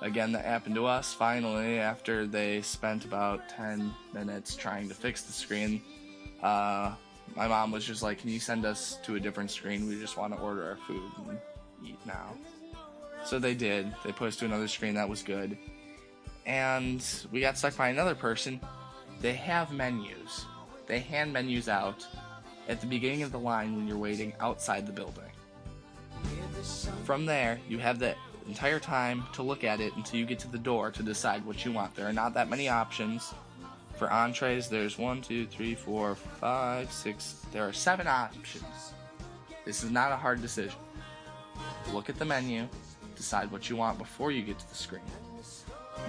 [0.00, 5.20] Again, that happened to us finally after they spent about 10 minutes trying to fix
[5.20, 5.82] the screen.
[6.42, 6.94] Uh,
[7.36, 9.86] my mom was just like, Can you send us to a different screen?
[9.86, 11.38] We just want to order our food and
[11.84, 12.34] eat now.
[13.24, 13.94] So they did.
[14.04, 15.58] They put us to another screen that was good.
[16.46, 18.60] And we got stuck by another person.
[19.20, 20.46] They have menus,
[20.86, 22.06] they hand menus out
[22.68, 25.24] at the beginning of the line when you're waiting outside the building.
[27.04, 28.14] From there, you have the
[28.46, 31.64] entire time to look at it until you get to the door to decide what
[31.64, 31.94] you want.
[31.94, 33.34] There are not that many options.
[33.96, 37.44] For entrees, there's one, two, three, four, five, six.
[37.52, 38.92] There are seven options.
[39.64, 40.78] This is not a hard decision.
[41.92, 42.68] Look at the menu,
[43.16, 45.02] decide what you want before you get to the screen.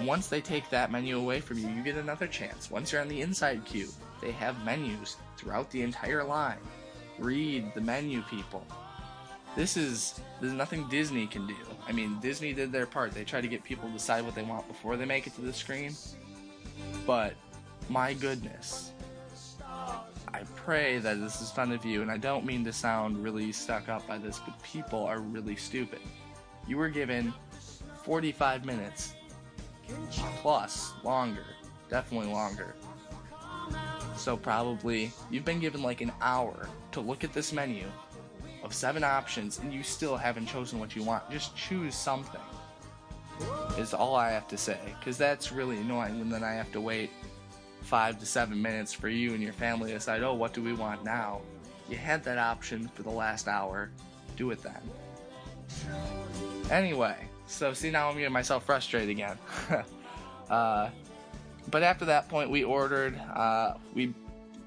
[0.02, 2.70] Once they take that menu away from you, you get another chance.
[2.70, 3.88] Once you're on the inside queue,
[4.20, 6.58] they have menus throughout the entire line.
[7.18, 8.66] Read the menu, people.
[9.56, 11.56] This is there's nothing Disney can do.
[11.88, 13.12] I mean, Disney did their part.
[13.12, 15.40] They try to get people to decide what they want before they make it to
[15.40, 15.94] the screen.
[17.06, 17.34] But
[17.88, 18.92] my goodness.
[20.32, 23.52] I pray that this is fun of you, and I don't mean to sound really
[23.52, 26.00] stuck up by this, but people are really stupid.
[26.66, 27.32] You were given
[28.04, 29.14] 45 minutes
[30.40, 31.44] plus longer,
[31.88, 32.74] definitely longer.
[34.16, 37.86] So probably you've been given like an hour to look at this menu
[38.62, 41.28] of seven options and you still haven't chosen what you want.
[41.30, 42.40] Just choose something.
[43.78, 46.80] Is all I have to say because that's really annoying when then I have to
[46.80, 47.10] wait
[47.90, 50.72] 5 to 7 minutes for you and your family to decide, "Oh, what do we
[50.72, 51.40] want now?"
[51.88, 53.90] You had that option for the last hour.
[54.36, 54.80] Do it then.
[56.70, 59.36] Anyway, so see now I'm getting myself frustrated again.
[60.50, 60.90] uh,
[61.68, 63.18] but after that point, we ordered.
[63.18, 64.14] Uh, we,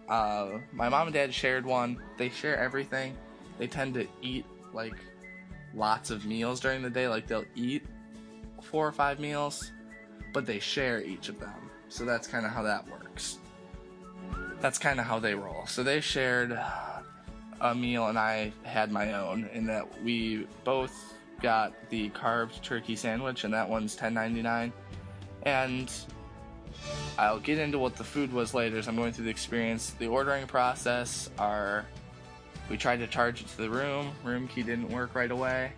[0.09, 1.97] uh, my mom and dad shared one.
[2.17, 3.15] They share everything.
[3.57, 4.97] They tend to eat like
[5.73, 7.07] lots of meals during the day.
[7.07, 7.85] Like they'll eat
[8.61, 9.71] four or five meals,
[10.33, 11.62] but they share each of them.
[11.93, 13.37] So that's kind of how that works.
[14.61, 15.67] That's kind of how they roll.
[15.67, 17.01] So they shared uh,
[17.61, 19.47] a meal, and I had my own.
[19.53, 24.71] In that we both got the carved turkey sandwich, and that one's $10.99.
[25.43, 25.91] And
[27.19, 29.91] I'll get into what the food was later as I'm going through the experience.
[29.91, 31.85] The ordering process are
[32.71, 35.73] we tried to charge it to the room, room key didn't work right away.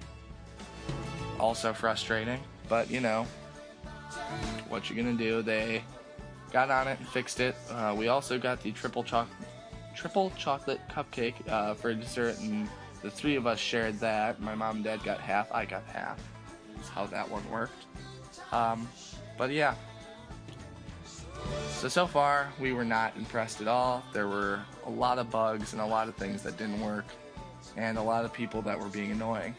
[1.41, 3.27] Also frustrating, but you know,
[4.69, 5.41] what you're gonna do?
[5.41, 5.83] They
[6.51, 7.55] got on it and fixed it.
[7.69, 9.27] Uh, we also got the triple choc
[9.95, 12.67] triple chocolate cupcake uh, for dessert, and
[13.01, 14.41] the three of us shared that.
[14.41, 16.19] My mom and dad got half, I got half.
[16.75, 17.85] That's how that one worked.
[18.51, 18.87] Um,
[19.37, 19.75] but yeah,
[21.69, 24.03] so, so far, we were not impressed at all.
[24.13, 27.05] There were a lot of bugs and a lot of things that didn't work,
[27.77, 29.55] and a lot of people that were being annoying.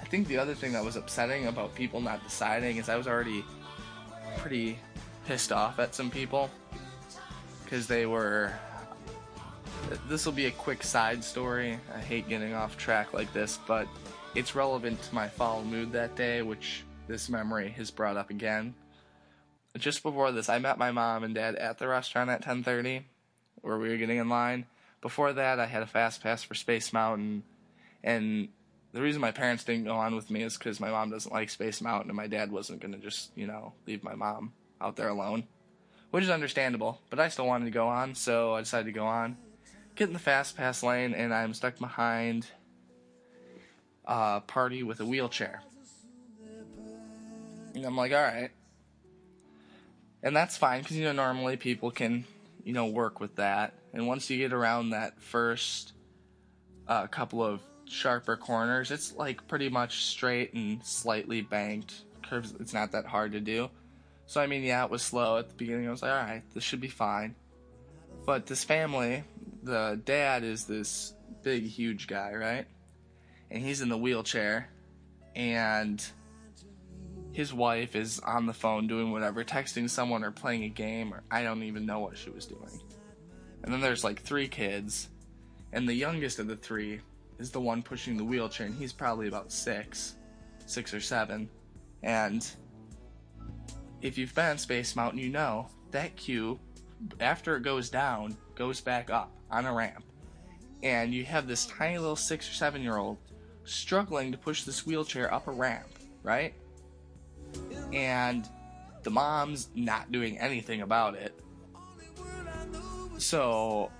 [0.00, 3.06] I think the other thing that was upsetting about people not deciding is I was
[3.06, 3.44] already
[4.38, 4.78] pretty
[5.26, 6.50] pissed off at some people
[7.64, 8.52] because they were.
[10.08, 11.78] This will be a quick side story.
[11.94, 13.88] I hate getting off track like this, but
[14.34, 18.74] it's relevant to my foul mood that day, which this memory has brought up again
[19.78, 23.04] just before this, I met my mom and dad at the restaurant at 10:30,
[23.60, 24.66] where we were getting in line.
[25.00, 27.44] Before that, I had a fast pass for Space Mountain,
[28.02, 28.48] and
[28.92, 31.50] the reason my parents didn't go on with me is because my mom doesn't like
[31.50, 35.08] Space Mountain, and my dad wasn't gonna just you know leave my mom out there
[35.08, 35.44] alone,
[36.10, 37.00] which is understandable.
[37.10, 39.36] But I still wanted to go on, so I decided to go on.
[39.96, 42.46] Get in the fast pass lane, and I'm stuck behind
[44.06, 45.62] a party with a wheelchair.
[47.74, 48.50] And I'm like, all right
[50.22, 52.24] and that's fine because you know normally people can
[52.64, 55.92] you know work with that and once you get around that first
[56.88, 62.74] uh, couple of sharper corners it's like pretty much straight and slightly banked curves it's
[62.74, 63.68] not that hard to do
[64.30, 66.42] so i mean yeah it was slow at the beginning i was like all right
[66.54, 67.34] this should be fine
[68.24, 69.24] but this family
[69.62, 72.66] the dad is this big, huge guy, right?
[73.50, 74.70] And he's in the wheelchair,
[75.34, 76.04] and
[77.32, 81.22] his wife is on the phone doing whatever, texting someone or playing a game, or
[81.30, 82.80] I don't even know what she was doing.
[83.62, 85.08] And then there's like three kids,
[85.72, 87.00] and the youngest of the three
[87.38, 90.16] is the one pushing the wheelchair, and he's probably about six,
[90.66, 91.48] six or seven.
[92.02, 92.48] And
[94.02, 96.58] if you've been on Space Mountain, you know that cube,
[97.20, 100.04] after it goes down, goes back up on a ramp.
[100.82, 103.18] And you have this tiny little six or seven year old
[103.64, 105.88] struggling to push this wheelchair up a ramp,
[106.22, 106.54] right?
[107.92, 108.48] And
[109.02, 111.38] the mom's not doing anything about it.
[113.18, 113.90] So,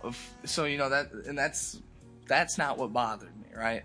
[0.45, 1.81] so you know that, and that's
[2.27, 3.83] that's not what bothered me, right?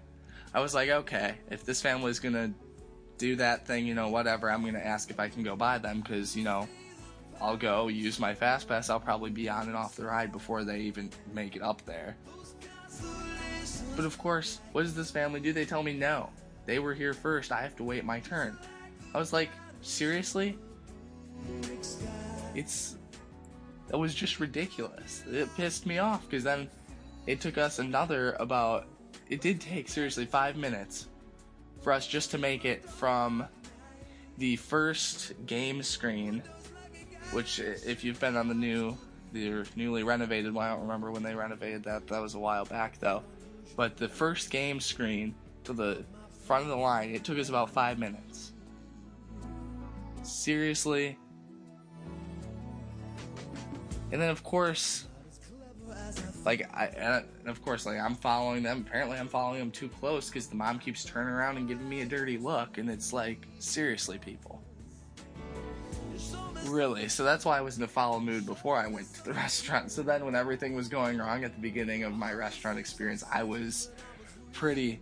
[0.53, 2.53] I was like, okay, if this family's gonna
[3.17, 6.01] do that thing, you know, whatever, I'm gonna ask if I can go by them
[6.01, 6.67] because you know,
[7.41, 8.89] I'll go use my fast pass.
[8.89, 12.15] I'll probably be on and off the ride before they even make it up there.
[13.95, 15.53] But of course, what does this family do?
[15.53, 16.29] They tell me no.
[16.65, 17.51] They were here first.
[17.51, 18.57] I have to wait my turn.
[19.13, 19.49] I was like,
[19.81, 20.57] seriously?
[22.55, 22.95] It's
[23.87, 25.23] that was just ridiculous.
[25.29, 26.69] It pissed me off because then
[27.27, 28.87] it took us another about
[29.29, 31.07] it did take seriously 5 minutes
[31.85, 33.47] for us just to make it from
[34.39, 36.41] the first game screen
[37.31, 38.97] which if you've been on the new
[39.33, 42.07] the newly renovated one, I don't remember when they renovated that.
[42.07, 43.21] That was a while back though.
[43.75, 46.03] But the first game screen to the
[46.45, 48.53] front of the line, it took us about five minutes.
[50.23, 51.19] Seriously.
[54.11, 55.05] And then of course,
[56.45, 58.85] like I, and of course, like I'm following them.
[58.87, 62.01] Apparently, I'm following them too close because the mom keeps turning around and giving me
[62.01, 64.61] a dirty look, and it's like, seriously, people.
[66.67, 67.09] Really?
[67.09, 69.91] So that's why I was in a foul mood before I went to the restaurant.
[69.91, 73.43] So then, when everything was going wrong at the beginning of my restaurant experience, I
[73.43, 73.89] was
[74.53, 74.99] pretty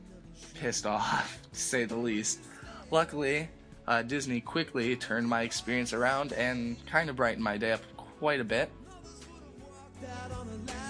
[0.54, 2.40] pissed off, to say the least.
[2.90, 3.50] Luckily,
[3.88, 8.40] uh, Disney quickly turned my experience around and kind of brightened my day up quite
[8.40, 8.72] a bit.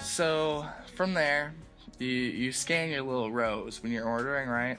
[0.04, 1.54] So from there,
[1.98, 4.76] you you scan your little rose when you're ordering, right?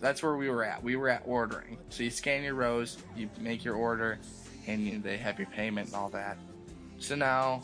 [0.00, 0.82] That's where we were at.
[0.82, 1.78] We were at ordering.
[1.88, 4.18] So you scan your rose, you make your order,
[4.66, 6.36] and you, they have your payment and all that.
[6.98, 7.62] So now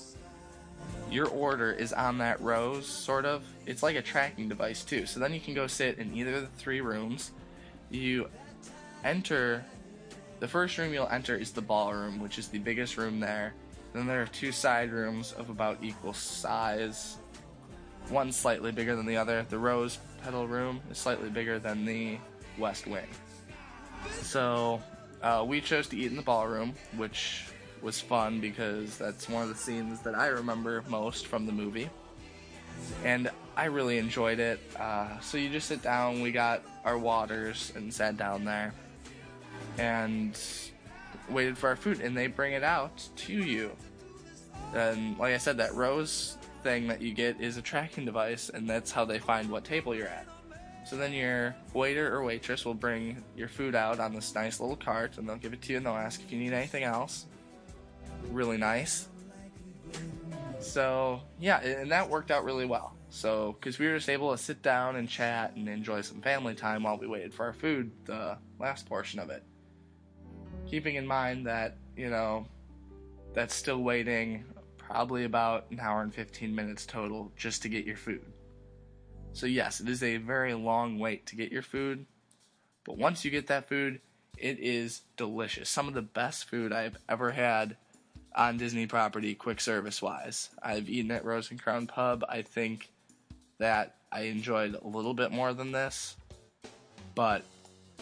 [1.11, 3.45] your order is on that rose, sort of.
[3.67, 5.05] It's like a tracking device too.
[5.05, 7.33] So then you can go sit in either of the three rooms.
[7.91, 8.29] You
[9.05, 9.65] enter.
[10.41, 13.53] The first room you'll enter is the ballroom, which is the biggest room there.
[13.93, 17.17] Then there are two side rooms of about equal size.
[18.09, 19.45] One slightly bigger than the other.
[19.49, 22.19] The rose petal room is slightly bigger than the
[22.59, 23.07] west wing.
[24.23, 24.83] So
[25.23, 27.45] uh, we chose to eat in the ballroom, which
[27.83, 31.91] was fun because that's one of the scenes that I remember most from the movie.
[33.05, 34.61] And I really enjoyed it.
[34.79, 38.73] Uh, so you just sit down, we got our waters and sat down there
[39.79, 40.39] and
[41.31, 43.71] waited for our food, and they bring it out to you.
[44.75, 48.69] And like I said, that rose thing that you get is a tracking device, and
[48.69, 50.27] that's how they find what table you're at.
[50.87, 54.77] So then your waiter or waitress will bring your food out on this nice little
[54.77, 57.27] cart, and they'll give it to you, and they'll ask if you need anything else.
[58.31, 59.09] Really nice.
[60.61, 62.95] So yeah, and that worked out really well.
[63.11, 66.55] So because we were just able to sit down and chat and enjoy some family
[66.55, 69.43] time while we waited for our food, the last portion of it.
[70.71, 72.47] Keeping in mind that you know
[73.35, 74.45] that's still waiting
[74.77, 78.25] probably about an hour and 15 minutes total just to get your food.
[79.33, 82.07] So, yes, it is a very long wait to get your food,
[82.85, 84.01] but once you get that food,
[84.37, 85.69] it is delicious.
[85.69, 87.77] Some of the best food I've ever had
[88.35, 90.51] on Disney property, quick service wise.
[90.63, 92.25] I've eaten at Rose and Crown Pub.
[92.29, 92.91] I think
[93.59, 96.17] that I enjoyed a little bit more than this,
[97.15, 97.45] but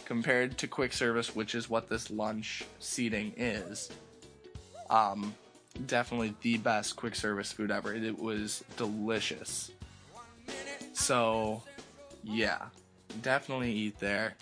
[0.09, 3.91] compared to quick service, which is what this lunch seating is,
[4.89, 5.35] um,
[5.85, 7.93] definitely the best quick service food ever.
[7.93, 9.69] It was delicious.
[10.93, 11.61] So,
[12.23, 12.57] yeah,
[13.21, 14.33] definitely eat there.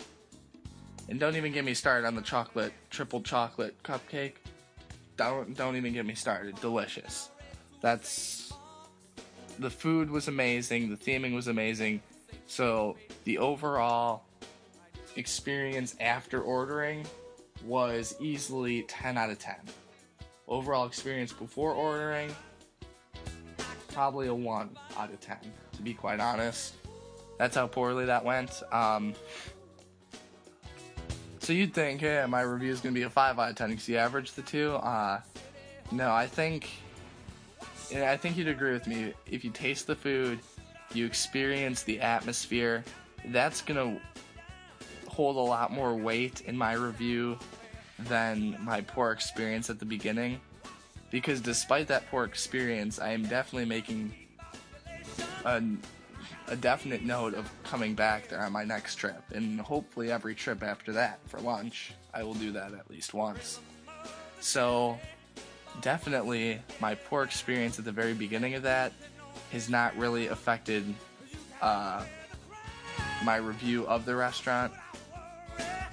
[1.10, 4.36] And don't even get me started on the chocolate, triple chocolate cupcake.
[5.18, 6.58] Don't don't even get me started.
[6.62, 7.28] Delicious.
[7.82, 8.54] That's
[9.58, 12.00] the food was amazing, the theming was amazing.
[12.46, 14.22] So, the overall
[15.18, 17.04] experience after ordering
[17.64, 19.54] was easily 10 out of 10.
[20.46, 22.34] Overall experience before ordering
[23.92, 25.36] probably a 1 out of 10
[25.72, 26.74] to be quite honest.
[27.38, 28.62] That's how poorly that went.
[28.72, 29.14] Um,
[31.40, 33.70] so you'd think, hey, my review is going to be a 5 out of 10
[33.70, 34.72] because you average the two.
[34.74, 35.20] Uh,
[35.90, 36.68] no, I think
[37.94, 39.14] I think you'd agree with me.
[39.30, 40.40] If you taste the food,
[40.92, 42.84] you experience the atmosphere.
[43.26, 43.98] That's gonna
[45.18, 47.36] hold a lot more weight in my review
[47.98, 50.40] than my poor experience at the beginning.
[51.10, 54.14] Because despite that poor experience, I am definitely making
[55.44, 55.60] a,
[56.46, 59.20] a definite note of coming back there on my next trip.
[59.34, 63.58] And hopefully, every trip after that for lunch, I will do that at least once.
[64.38, 65.00] So,
[65.80, 68.92] definitely, my poor experience at the very beginning of that
[69.50, 70.84] has not really affected
[71.60, 72.04] uh,
[73.24, 74.72] my review of the restaurant.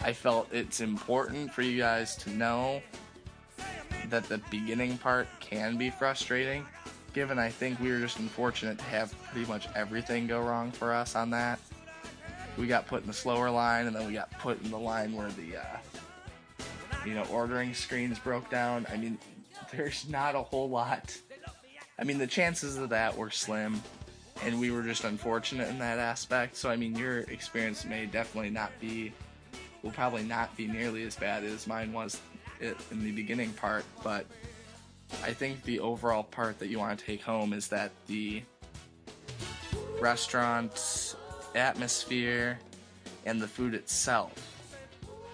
[0.05, 2.79] I felt it's important for you guys to know
[4.09, 6.63] that the beginning part can be frustrating,
[7.13, 10.93] given I think we were just unfortunate to have pretty much everything go wrong for
[10.93, 11.59] us on that.
[12.55, 15.11] We got put in the slower line, and then we got put in the line
[15.11, 16.65] where the, uh,
[17.03, 18.85] you know, ordering screens broke down.
[18.91, 19.17] I mean,
[19.71, 21.17] there's not a whole lot.
[21.97, 23.81] I mean, the chances of that were slim,
[24.43, 26.57] and we were just unfortunate in that aspect.
[26.57, 29.11] So, I mean, your experience may definitely not be,
[29.85, 32.19] will probably not be nearly as bad as mine was
[32.59, 34.25] in the beginning part, but
[35.23, 38.41] I think the overall part that you want to take home is that the
[39.99, 41.15] restaurant
[41.53, 42.57] atmosphere
[43.27, 44.33] and the food itself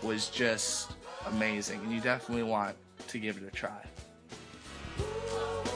[0.04, 0.92] was just
[1.28, 2.76] amazing, and you definitely want
[3.08, 3.86] to give it a try.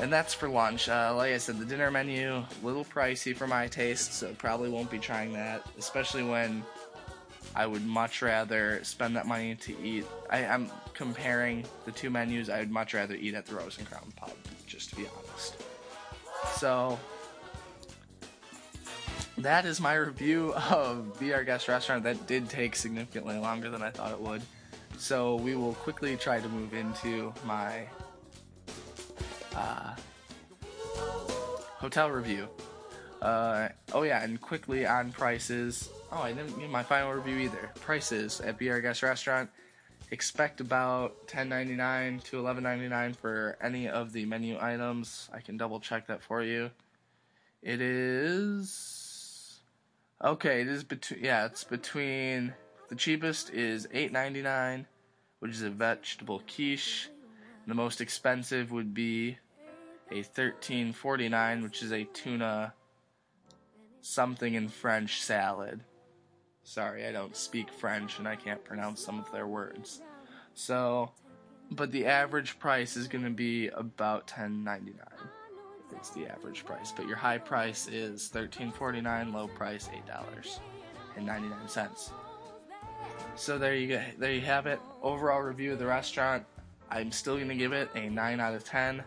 [0.02, 0.90] And that's for lunch.
[0.90, 4.70] Uh, like I said, the dinner menu a little pricey for my taste, so probably
[4.70, 6.66] won't be trying that, especially when
[7.56, 10.06] I would much rather spend that money to eat.
[10.30, 12.50] I, am comparing the two menus.
[12.50, 14.34] I would much rather eat at the Rose and Crown Pub,
[14.68, 15.56] just to be honest.
[16.56, 17.00] So
[19.38, 22.04] that is my review of Be Our Guest Restaurant.
[22.04, 24.42] That did take significantly longer than I thought it would.
[24.98, 27.86] So we will quickly try to move into my
[29.56, 29.96] uh,
[31.78, 32.50] hotel review.
[33.22, 35.90] Uh, oh yeah, and quickly on prices.
[36.12, 37.72] Oh, I didn't get my final review either.
[37.82, 39.50] Prices at Our Guest Restaurant.
[40.12, 45.30] Expect about $10.99 to $11.99 for any of the menu items.
[45.34, 46.70] I can double check that for you.
[47.64, 49.60] It is
[50.24, 50.62] okay.
[50.62, 51.46] It is between yeah.
[51.48, 52.54] It's between
[52.90, 54.86] the cheapest is $8.99,
[55.40, 57.10] which is a vegetable quiche.
[57.66, 59.40] The most expensive would be
[60.12, 62.74] a $13.49, which is a tuna
[64.02, 65.82] something in French salad.
[66.66, 70.02] Sorry, I don't speak French and I can't pronounce some of their words.
[70.56, 71.12] So,
[71.70, 74.96] but the average price is going to be about $10.99.
[75.96, 82.12] It's the average price, but your high price is $13.49, low price $8.99.
[83.36, 84.02] So there you go.
[84.18, 84.80] There you have it.
[85.04, 86.46] Overall review of the restaurant.
[86.90, 89.04] I'm still going to give it a 9 out of 10.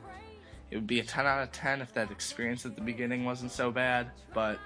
[0.70, 3.50] It would be a 10 out of 10 if that experience at the beginning wasn't
[3.50, 4.60] so bad, but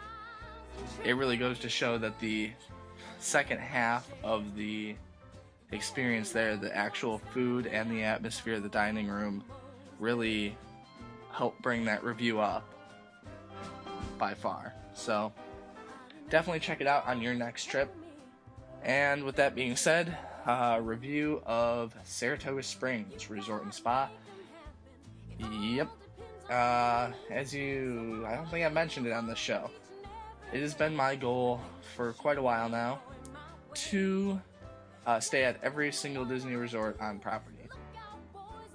[1.04, 2.50] it really goes to show that the
[3.22, 4.96] second half of the
[5.70, 9.42] experience there, the actual food and the atmosphere of the dining room,
[9.98, 10.56] really
[11.32, 12.68] help bring that review up
[14.18, 14.74] by far.
[14.94, 15.32] So
[16.28, 17.94] definitely check it out on your next trip.
[18.82, 20.16] And with that being said,
[20.46, 24.10] uh, review of Saratoga Springs Resort and Spa.
[25.38, 25.88] Yep.
[26.50, 29.70] Uh, as you, I don't think I mentioned it on the show.
[30.52, 31.60] It has been my goal
[31.96, 33.00] for quite a while now
[33.74, 34.40] to
[35.06, 37.58] uh, stay at every single Disney resort on property.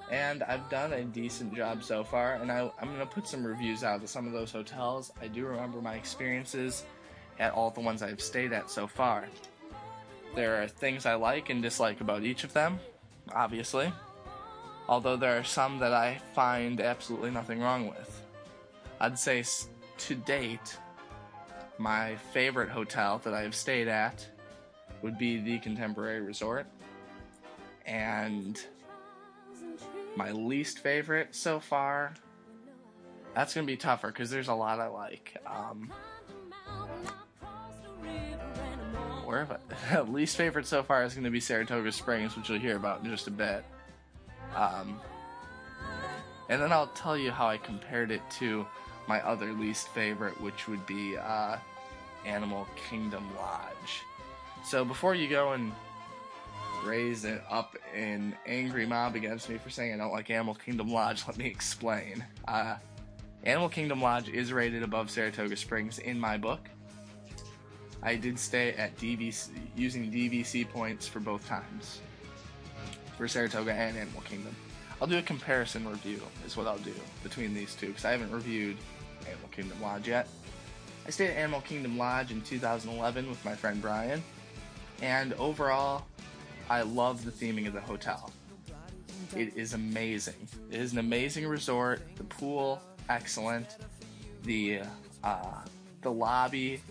[0.10, 3.46] And I've done a decent job so far, and I, I'm going to put some
[3.46, 5.12] reviews out of some of those hotels.
[5.22, 6.86] I do remember my experiences
[7.40, 9.28] at all the ones I've stayed at so far.
[10.34, 12.80] There are things I like and dislike about each of them,
[13.34, 13.92] obviously,
[14.88, 18.22] although there are some that I find absolutely nothing wrong with.
[19.00, 19.44] I'd say
[19.98, 20.78] to date,
[21.78, 24.26] my favorite hotel that I have stayed at
[25.08, 26.66] would be the Contemporary Resort.
[27.86, 28.62] And
[30.18, 32.14] my least favorite so far,
[33.34, 35.38] that's to be tougher because there's a lot I like.
[35.48, 35.94] Um,
[39.24, 39.48] where
[40.12, 43.28] least favorite so far is to be Saratoga Springs, which you'll hear about in just
[43.28, 43.64] a bit.
[44.58, 45.00] Um,
[46.50, 48.68] and then I'll tell you how I compared it to
[49.08, 51.56] my other least favorite, which would be uh,
[52.26, 54.04] Animal Kingdom Lodge.
[54.64, 55.72] So before you go and
[56.86, 60.92] raise it up an angry mob against me for saying I don't like Animal Kingdom
[60.92, 62.24] Lodge, let me explain.
[62.48, 62.76] Uh,
[63.44, 66.70] Animal Kingdom Lodge is rated above Saratoga Springs in my book.
[68.04, 72.02] I did stay at DVC using DVC points for both times
[73.18, 74.56] for Saratoga and Animal Kingdom.
[75.02, 76.94] I'll do a comparison review, is what I'll do
[77.24, 78.78] between these two, because I haven't reviewed
[79.28, 80.28] Animal Kingdom Lodge yet.
[81.06, 84.24] I stayed at Animal Kingdom Lodge in 2011 with my friend Brian,
[85.02, 86.06] and overall,
[86.70, 88.32] I love the theming of the hotel.
[89.36, 90.48] It is amazing.
[90.72, 92.02] It is an amazing resort.
[92.16, 93.78] The pool, excellent.
[94.44, 94.82] The
[95.24, 95.62] uh,
[96.02, 96.82] the lobby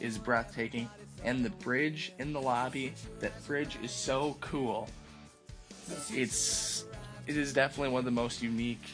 [0.00, 0.88] is breathtaking,
[1.24, 2.94] and the bridge in the lobby.
[3.20, 4.88] That bridge is so cool.
[6.10, 6.84] It's
[7.26, 8.84] it is definitely one of the most unique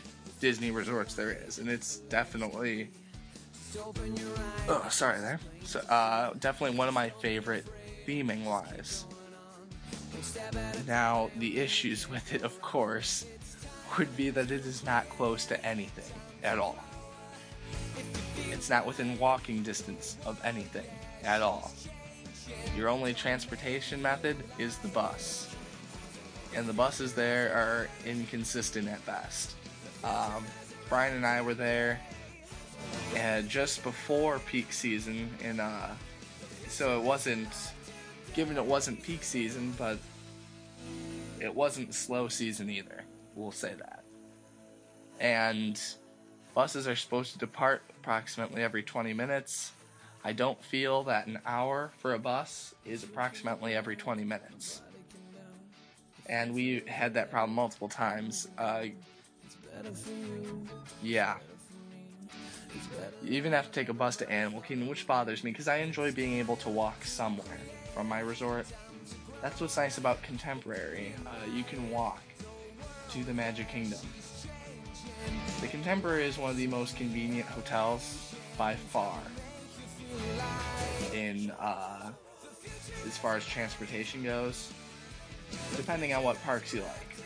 [0.40, 2.88] Disney resorts there is, and it's definitely
[3.76, 5.40] oh sorry there.
[5.64, 7.66] So uh, definitely one of my favorite
[8.09, 9.04] theming wise.
[10.86, 13.26] Now, the issues with it, of course,
[13.98, 16.78] would be that it is not close to anything at all.
[18.50, 20.86] It's not within walking distance of anything
[21.22, 21.72] at all.
[22.76, 25.54] Your only transportation method is the bus.
[26.54, 29.54] And the buses there are inconsistent at best.
[30.02, 30.44] Um,
[30.88, 32.00] Brian and I were there
[33.14, 35.88] and just before peak season, and uh,
[36.68, 37.48] so it wasn't
[38.39, 39.99] given it wasn't peak season, but
[41.41, 43.03] it wasn't slow season either.
[43.34, 44.05] We'll say that.
[45.18, 45.76] And
[46.55, 49.72] buses are supposed to depart approximately every 20 minutes.
[50.22, 54.82] I don't feel that an hour for a bus is approximately every 20 minutes.
[56.26, 58.47] And we had that problem multiple times.
[58.57, 58.84] Uh,
[61.03, 61.39] yeah.
[63.24, 65.78] You even have to take a bus to Animal Kingdom, which bothers me because I
[65.78, 67.59] enjoy being able to walk somewhere
[67.99, 68.64] from my resort.
[69.42, 71.12] That's what's nice about Contemporary.
[71.26, 72.22] Uh, you can walk
[73.11, 73.99] to the Magic Kingdom.
[75.61, 79.18] The Contemporary is one of the most convenient hotels by far
[81.12, 82.12] in uh,
[83.05, 84.72] as far as transportation goes,
[85.74, 87.16] depending on what parks you like.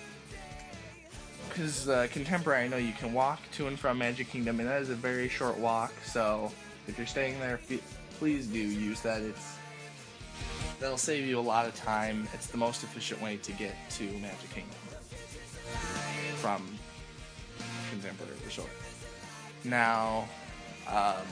[1.51, 4.81] Because uh, Contemporary, I know you can walk to and from Magic Kingdom, and that
[4.81, 5.93] is a very short walk.
[6.03, 6.51] So
[6.89, 7.61] if you're staying there,
[8.19, 9.21] please do use that.
[9.21, 9.59] It's
[10.83, 12.29] that'll save you a lot of time.
[12.35, 14.75] It's the most efficient way to get to Magic Kingdom
[16.37, 16.67] from
[17.91, 18.69] Contemporary Resort.
[19.65, 20.29] Now,
[20.89, 21.25] um,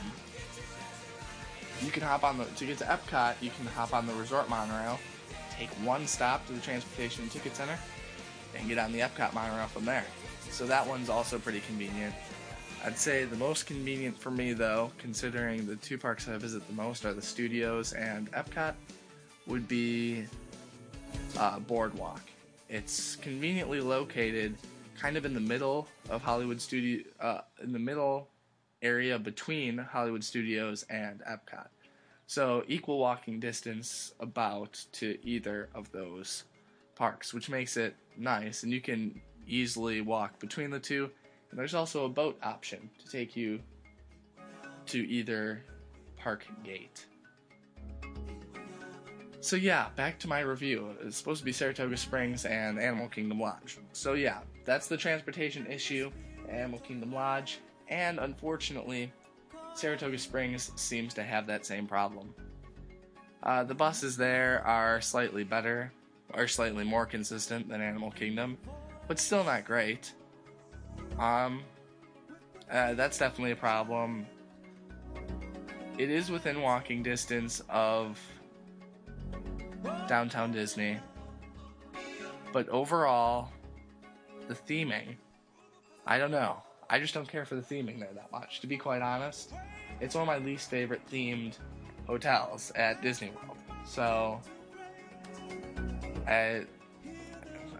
[1.82, 3.34] you can hop on the to get to Epcot.
[3.40, 5.00] You can hop on the Resort monorail,
[5.58, 7.78] take one stop to the Transportation and Ticket Center,
[8.54, 10.04] and get on the Epcot monorail from there.
[10.50, 12.14] So that one's also pretty convenient.
[12.84, 16.72] I'd say the most convenient for me, though, considering the two parks I visit the
[16.72, 18.74] most are the studios and Epcot,
[19.50, 20.24] would be
[21.36, 22.22] uh, Boardwalk.
[22.68, 24.56] It's conveniently located
[24.96, 28.28] kind of in the middle of Hollywood Studio, uh, in the middle
[28.80, 31.66] area between Hollywood Studios and Epcot.
[32.26, 36.44] So equal walking distance about to either of those
[36.94, 41.10] parks, which makes it nice, and you can easily walk between the two.
[41.50, 43.58] And there's also a boat option to take you
[44.86, 45.64] to either
[46.16, 47.06] park gate.
[49.42, 50.94] So yeah, back to my review.
[51.02, 53.78] It's supposed to be Saratoga Springs and Animal Kingdom Lodge.
[53.92, 56.10] So yeah, that's the transportation issue,
[56.48, 59.10] Animal Kingdom Lodge, and unfortunately,
[59.72, 62.34] Saratoga Springs seems to have that same problem.
[63.42, 65.90] Uh, the buses there are slightly better,
[66.34, 68.58] or slightly more consistent than Animal Kingdom,
[69.08, 70.12] but still not great.
[71.18, 71.62] Um,
[72.70, 74.26] uh, that's definitely a problem.
[75.96, 78.20] It is within walking distance of
[80.08, 80.98] Downtown Disney.
[82.52, 83.50] But overall,
[84.48, 85.16] the theming,
[86.06, 86.62] I don't know.
[86.88, 88.60] I just don't care for the theming there that much.
[88.60, 89.52] To be quite honest,
[90.00, 91.54] it's one of my least favorite themed
[92.06, 93.56] hotels at Disney World.
[93.84, 94.40] So,
[96.26, 96.64] I,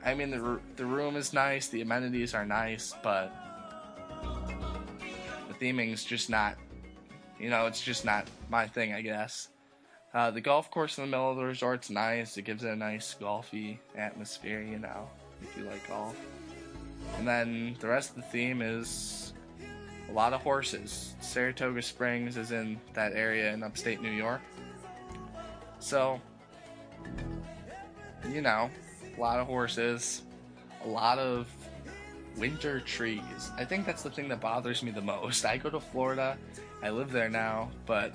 [0.05, 3.33] I mean the the room is nice, the amenities are nice, but
[5.49, 6.57] the theming's just not,
[7.39, 9.49] you know, it's just not my thing, I guess.
[10.13, 12.37] Uh, the golf course in the middle of the resort's nice.
[12.37, 15.09] It gives it a nice golfy atmosphere, you know,
[15.41, 16.17] if you like golf.
[17.19, 19.33] And then the rest of the theme is
[20.09, 21.15] a lot of horses.
[21.21, 24.41] Saratoga Springs is in that area in upstate New York.
[25.79, 26.21] So,
[28.29, 28.69] you know,
[29.17, 30.23] a lot of horses,
[30.85, 31.47] a lot of
[32.37, 33.51] winter trees.
[33.57, 35.45] I think that's the thing that bothers me the most.
[35.45, 36.37] I go to Florida,
[36.83, 38.13] I live there now, but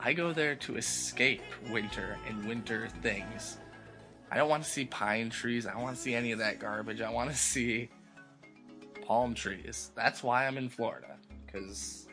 [0.00, 3.58] I go there to escape winter and winter things.
[4.30, 5.66] I don't want to see pine trees.
[5.66, 7.00] I don't want to see any of that garbage.
[7.00, 7.88] I want to see
[9.06, 9.90] palm trees.
[9.94, 11.16] That's why I'm in Florida,
[11.46, 12.08] because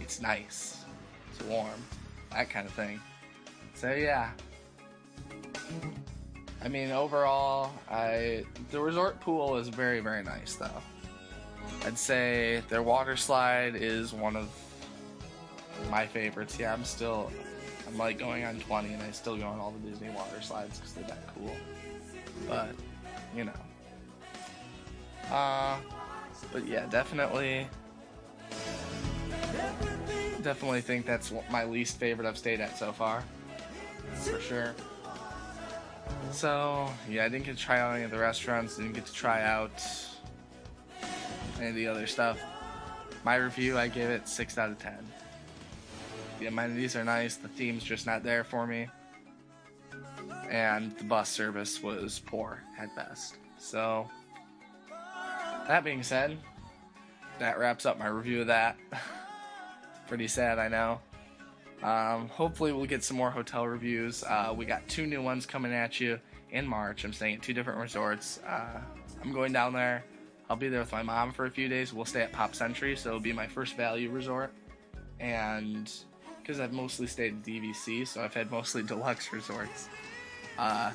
[0.00, 0.84] it's nice,
[1.30, 1.68] it's warm,
[2.30, 3.00] that kind of thing.
[3.74, 4.30] So, yeah.
[6.62, 10.82] I mean, overall, I the resort pool is very, very nice, though.
[11.84, 14.48] I'd say their water slide is one of
[15.88, 16.58] my favorites.
[16.58, 17.30] Yeah, I'm still,
[17.86, 20.78] I'm like going on 20, and I still go on all the Disney water slides
[20.78, 21.54] because they're that cool.
[22.48, 22.74] But,
[23.36, 23.52] you know.
[25.30, 25.76] Uh,
[26.52, 27.68] but yeah, definitely,
[30.42, 33.22] definitely think that's my least favorite I've stayed at so far,
[34.16, 34.74] for sure.
[36.32, 38.76] So yeah, I didn't get to try out any of the restaurants.
[38.76, 39.84] Didn't get to try out
[41.58, 42.38] any of the other stuff.
[43.24, 44.98] My review, I give it six out of ten.
[46.40, 47.36] The amenities are nice.
[47.36, 48.88] The theme's just not there for me,
[50.48, 53.36] and the bus service was poor at best.
[53.58, 54.08] So
[55.68, 56.38] that being said,
[57.38, 58.78] that wraps up my review of that.
[60.08, 61.00] Pretty sad, I know.
[61.82, 64.24] Um, hopefully, we'll get some more hotel reviews.
[64.24, 66.18] Uh, we got two new ones coming at you
[66.50, 67.04] in March.
[67.04, 68.40] I'm staying at two different resorts.
[68.46, 68.80] Uh,
[69.22, 70.04] I'm going down there.
[70.48, 71.92] I'll be there with my mom for a few days.
[71.92, 74.52] We'll stay at Pop Century, so it'll be my first value resort.
[75.20, 75.92] And
[76.50, 79.88] because I've mostly stayed at DVC, so I've had mostly deluxe resorts.
[80.58, 80.90] Uh,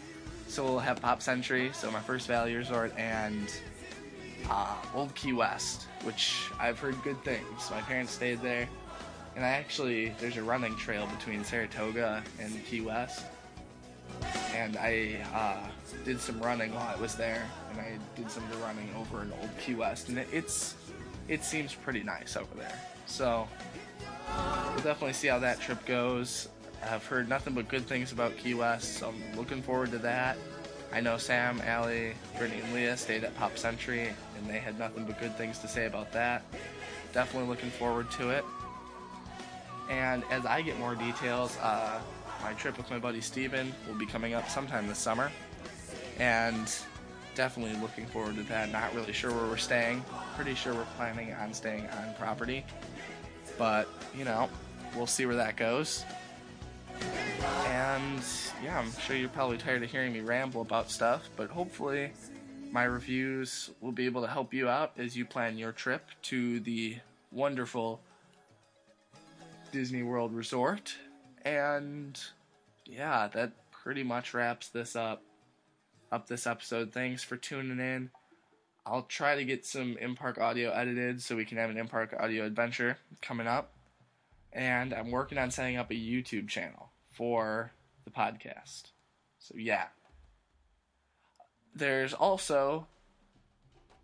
[0.49, 3.49] so we'll have Pop Century, so my first value resort, and
[4.49, 7.71] uh, Old Key West, which I've heard good things.
[7.71, 8.67] My parents stayed there
[9.37, 13.25] and I actually, there's a running trail between Saratoga and Key West.
[14.53, 15.67] And I uh,
[16.03, 19.21] did some running while I was there, and I did some of the running over
[19.21, 20.75] in Old Key West, and it, it's
[21.27, 22.79] it seems pretty nice over there.
[23.07, 23.47] So
[24.27, 26.49] we'll definitely see how that trip goes.
[26.83, 30.37] I've heard nothing but good things about Key West, so I'm looking forward to that.
[30.93, 35.05] I know Sam, Allie, Brittany, and Leah stayed at Pop Century, and they had nothing
[35.05, 36.43] but good things to say about that.
[37.11, 38.45] Definitely looking forward to it.
[39.89, 41.99] And as I get more details, uh,
[42.41, 45.31] my trip with my buddy Steven will be coming up sometime this summer.
[46.19, 46.73] And
[47.35, 48.71] definitely looking forward to that.
[48.71, 50.03] Not really sure where we're staying.
[50.35, 52.65] Pretty sure we're planning on staying on property.
[53.57, 53.87] But,
[54.17, 54.49] you know,
[54.95, 56.03] we'll see where that goes.
[57.67, 58.21] And
[58.63, 62.11] yeah, I'm sure you're probably tired of hearing me ramble about stuff, but hopefully
[62.71, 66.59] my reviews will be able to help you out as you plan your trip to
[66.61, 66.97] the
[67.31, 68.01] wonderful
[69.71, 70.95] Disney World Resort.
[71.43, 72.19] And
[72.85, 75.21] yeah, that pretty much wraps this up.
[76.11, 76.93] Up this episode.
[76.93, 78.09] Thanks for tuning in.
[78.85, 81.87] I'll try to get some in park audio edited so we can have an in
[81.87, 83.71] park audio adventure coming up.
[84.53, 87.71] And I'm working on setting up a YouTube channel for
[88.05, 88.91] the podcast.
[89.39, 89.87] So, yeah.
[91.73, 92.87] There's also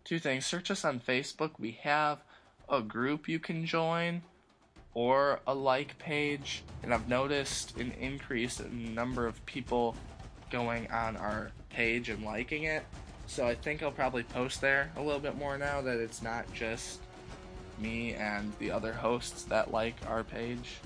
[0.04, 0.44] two things.
[0.44, 1.52] Search us on Facebook.
[1.58, 2.18] We have
[2.68, 4.22] a group you can join
[4.94, 9.96] or a like page, and I've noticed an increase in number of people
[10.50, 12.84] going on our page and liking it.
[13.26, 16.52] So I think I'll probably post there a little bit more now that it's not
[16.52, 17.00] just
[17.78, 20.76] me and the other hosts that like our page.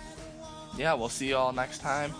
[0.77, 2.13] yeah, we'll see you all next time.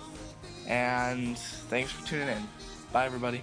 [0.68, 2.48] And thanks for tuning in.
[2.91, 3.41] Bye, everybody.